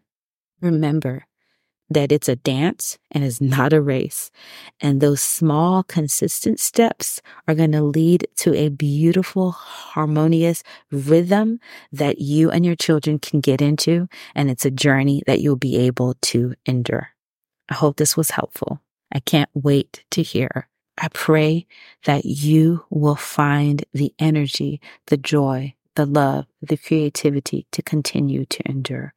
remember 0.62 1.26
that 1.90 2.12
it's 2.12 2.28
a 2.28 2.36
dance 2.36 2.98
and 3.12 3.24
is 3.24 3.40
not 3.40 3.72
a 3.72 3.82
race. 3.82 4.30
And 4.82 5.00
those 5.00 5.22
small, 5.22 5.84
consistent 5.84 6.60
steps 6.60 7.22
are 7.48 7.56
going 7.56 7.72
to 7.72 7.82
lead 7.82 8.28
to 8.38 8.54
a 8.54 8.70
beautiful, 8.70 9.52
harmonious 9.52 10.64
rhythm 10.92 11.60
that 11.94 12.20
you 12.20 12.52
and 12.52 12.66
your 12.66 12.76
children 12.76 13.20
can 13.20 13.40
get 13.40 13.62
into. 13.62 14.10
And 14.36 14.50
it's 14.50 14.66
a 14.66 14.72
journey 14.72 15.24
that 15.28 15.40
you'll 15.40 15.56
be 15.56 15.78
able 15.78 16.16
to 16.24 16.56
endure. 16.66 17.12
I 17.70 17.76
hope 17.76 17.98
this 17.98 18.18
was 18.18 18.32
helpful. 18.32 18.82
I 19.12 19.20
can't 19.20 19.50
wait 19.54 20.04
to 20.12 20.22
hear 20.22 20.68
I 20.98 21.10
pray 21.10 21.68
that 22.06 22.26
you 22.26 22.86
will 22.90 23.16
find 23.16 23.86
the 23.94 24.14
energy, 24.20 24.82
the 25.08 25.18
joy, 25.18 25.76
the 25.98 26.06
love, 26.06 26.46
the 26.62 26.78
creativity 26.78 27.66
to 27.72 27.82
continue 27.82 28.46
to 28.46 28.70
endure. 28.70 29.14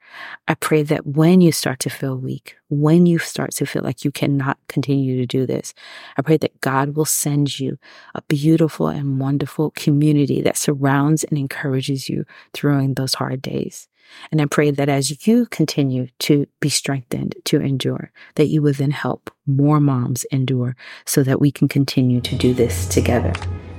I 0.48 0.54
pray 0.54 0.82
that 0.84 1.06
when 1.06 1.42
you 1.42 1.52
start 1.52 1.78
to 1.80 1.90
feel 1.90 2.16
weak, 2.16 2.56
when 2.70 3.04
you 3.04 3.18
start 3.18 3.52
to 3.56 3.66
feel 3.66 3.82
like 3.82 4.02
you 4.02 4.10
cannot 4.10 4.58
continue 4.68 5.18
to 5.18 5.26
do 5.26 5.46
this, 5.46 5.74
I 6.16 6.22
pray 6.22 6.38
that 6.38 6.60
God 6.62 6.96
will 6.96 7.04
send 7.04 7.60
you 7.60 7.78
a 8.14 8.22
beautiful 8.22 8.88
and 8.88 9.20
wonderful 9.20 9.72
community 9.72 10.40
that 10.40 10.56
surrounds 10.56 11.22
and 11.24 11.38
encourages 11.38 12.08
you 12.08 12.24
during 12.54 12.94
those 12.94 13.14
hard 13.14 13.42
days. 13.42 13.89
And 14.30 14.40
I 14.40 14.46
pray 14.46 14.70
that 14.70 14.88
as 14.88 15.26
you 15.26 15.46
continue 15.46 16.08
to 16.20 16.46
be 16.60 16.68
strengthened 16.68 17.36
to 17.44 17.60
endure, 17.60 18.12
that 18.34 18.46
you 18.46 18.62
will 18.62 18.72
then 18.72 18.90
help 18.90 19.30
more 19.46 19.80
moms 19.80 20.24
endure 20.24 20.76
so 21.04 21.22
that 21.22 21.40
we 21.40 21.50
can 21.50 21.68
continue 21.68 22.20
to 22.20 22.34
do 22.36 22.54
this 22.54 22.86
together. 22.86 23.32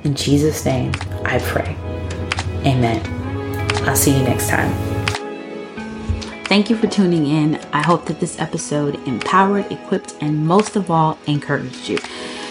In 0.04 0.16
Jesus' 0.16 0.66
name, 0.66 0.94
I 1.24 1.40
pray. 1.40 1.76
Amen. 2.66 3.02
I'll 3.88 3.96
see 3.96 4.18
you 4.18 4.24
next 4.24 4.50
time. 4.50 4.72
Thank 6.46 6.70
you 6.70 6.76
for 6.76 6.88
tuning 6.88 7.28
in. 7.28 7.56
I 7.72 7.82
hope 7.82 8.06
that 8.08 8.20
this 8.20 8.38
episode 8.40 8.96
empowered, 9.08 9.72
equipped, 9.72 10.16
and 10.20 10.46
most 10.46 10.76
of 10.76 10.92
all, 10.92 11.18
encouraged 11.26 11.88
you. 11.88 11.98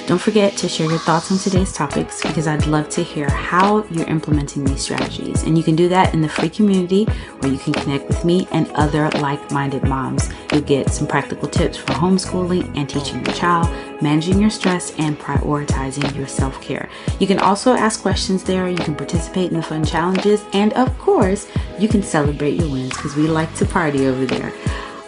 Don't 0.07 0.21
forget 0.21 0.57
to 0.57 0.69
share 0.69 0.89
your 0.89 0.99
thoughts 0.99 1.31
on 1.31 1.39
today's 1.39 1.73
topics 1.73 2.21
because 2.23 2.49
I'd 2.49 2.67
love 2.67 2.89
to 2.91 3.03
hear 3.03 3.31
how 3.31 3.85
you're 3.85 4.09
implementing 4.09 4.65
these 4.65 4.83
strategies. 4.83 5.45
And 5.45 5.57
you 5.57 5.63
can 5.63 5.77
do 5.77 5.89
that 5.89 6.13
in 6.13 6.21
the 6.21 6.29
free 6.29 6.49
community 6.49 7.05
where 7.39 7.53
you 7.53 7.59
can 7.59 7.73
connect 7.73 8.09
with 8.09 8.25
me 8.25 8.49
and 8.51 8.69
other 8.73 9.09
like 9.21 9.51
minded 9.53 9.85
moms. 9.85 10.29
You'll 10.53 10.63
get 10.63 10.91
some 10.91 11.07
practical 11.07 11.49
tips 11.49 11.77
for 11.77 11.93
homeschooling 11.93 12.77
and 12.77 12.89
teaching 12.89 13.25
your 13.25 13.35
child, 13.35 13.69
managing 14.03 14.41
your 14.41 14.51
stress, 14.51 14.93
and 14.99 15.19
prioritizing 15.19 16.15
your 16.17 16.27
self 16.27 16.61
care. 16.61 16.89
You 17.21 17.29
can 17.29 17.39
also 17.39 17.75
ask 17.75 18.03
questions 18.03 18.43
there, 18.43 18.69
you 18.69 18.77
can 18.77 18.97
participate 18.97 19.51
in 19.51 19.57
the 19.57 19.63
fun 19.63 19.85
challenges, 19.85 20.45
and 20.53 20.73
of 20.73 20.97
course, 20.99 21.49
you 21.79 21.87
can 21.87 22.03
celebrate 22.03 22.55
your 22.55 22.69
wins 22.69 22.91
because 22.91 23.15
we 23.15 23.29
like 23.29 23.55
to 23.57 23.65
party 23.65 24.07
over 24.07 24.27
there. 24.27 24.53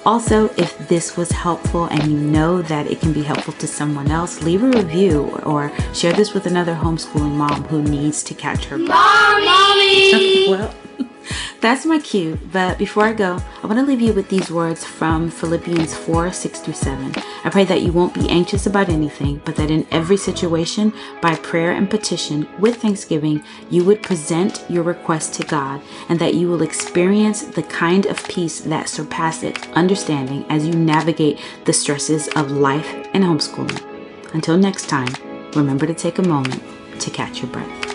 Also, 0.05 0.47
if 0.57 0.77
this 0.89 1.17
was 1.17 1.31
helpful 1.31 1.85
and 1.85 2.11
you 2.11 2.19
know 2.19 2.61
that 2.63 2.89
it 2.89 3.01
can 3.01 3.13
be 3.13 3.23
helpful 3.23 3.53
to 3.55 3.69
someone 3.69 4.11
else, 4.11 4.43
leave 4.43 4.65
a 4.65 4.69
review 4.69 5.41
or 5.45 5.71
share 5.95 6.13
this 6.13 6.35
with 6.35 6.47
another 6.47 6.75
homeschooling 6.75 7.31
mom 7.31 7.63
who 7.65 7.81
needs 7.83 8.25
to 8.25 8.35
catch 8.35 8.65
her 8.65 8.79
breath. 8.79 8.89
Mommy! 8.89 10.49
well, 10.51 10.75
that's 11.63 11.87
my 11.87 12.01
cue, 12.01 12.37
but 12.51 12.77
before 12.77 13.05
I 13.05 13.13
go, 13.13 13.39
I 13.63 13.67
want 13.69 13.79
to 13.79 13.87
leave 13.87 14.01
you 14.01 14.13
with 14.13 14.29
these 14.29 14.51
words 14.51 14.85
from 14.85 15.31
Philippians 15.31 15.95
4 15.95 16.33
6 16.33 16.59
through 16.59 16.75
7. 16.75 17.15
I 17.45 17.51
pray 17.51 17.65
that 17.65 17.83
you 17.83 17.93
won't 17.93 18.15
be 18.15 18.29
anxious 18.29 18.67
about 18.67 18.89
anything, 18.89 19.41
but 19.45 19.55
that 19.57 19.71
in 19.71 19.87
every 19.93 20.17
situation, 20.17 20.93
by 21.21 21.37
prayer 21.37 21.71
and 21.71 21.89
petition, 21.89 22.49
with 22.59 22.83
thanksgiving, 22.83 23.45
you 23.71 23.85
would 23.85 24.03
present 24.03 24.65
your 24.69 24.83
request 24.83 25.35
to 25.35 25.47
God, 25.47 25.81
and 26.09 26.19
that 26.19 26.35
you 26.35 26.49
will 26.49 26.63
experience 26.63 27.43
the 27.43 27.63
kind 27.63 28.07
of 28.07 28.23
peace 28.29 28.61
that 28.63 28.89
surpasses 28.89 29.55
understanding 29.75 30.45
as 30.49 30.67
you 30.67 30.75
navigate 30.75 31.41
the 31.65 31.73
stresses 31.73 32.27
of 32.35 32.51
life 32.51 32.93
and 33.15 33.23
homeschooling. 33.23 34.35
Until 34.35 34.57
next 34.57 34.89
time, 34.89 35.15
remember 35.55 35.87
to 35.87 35.95
take 35.95 36.19
a 36.19 36.27
moment 36.27 36.61
to 37.01 37.11
catch 37.11 37.41
your 37.41 37.53
breath. 37.53 37.92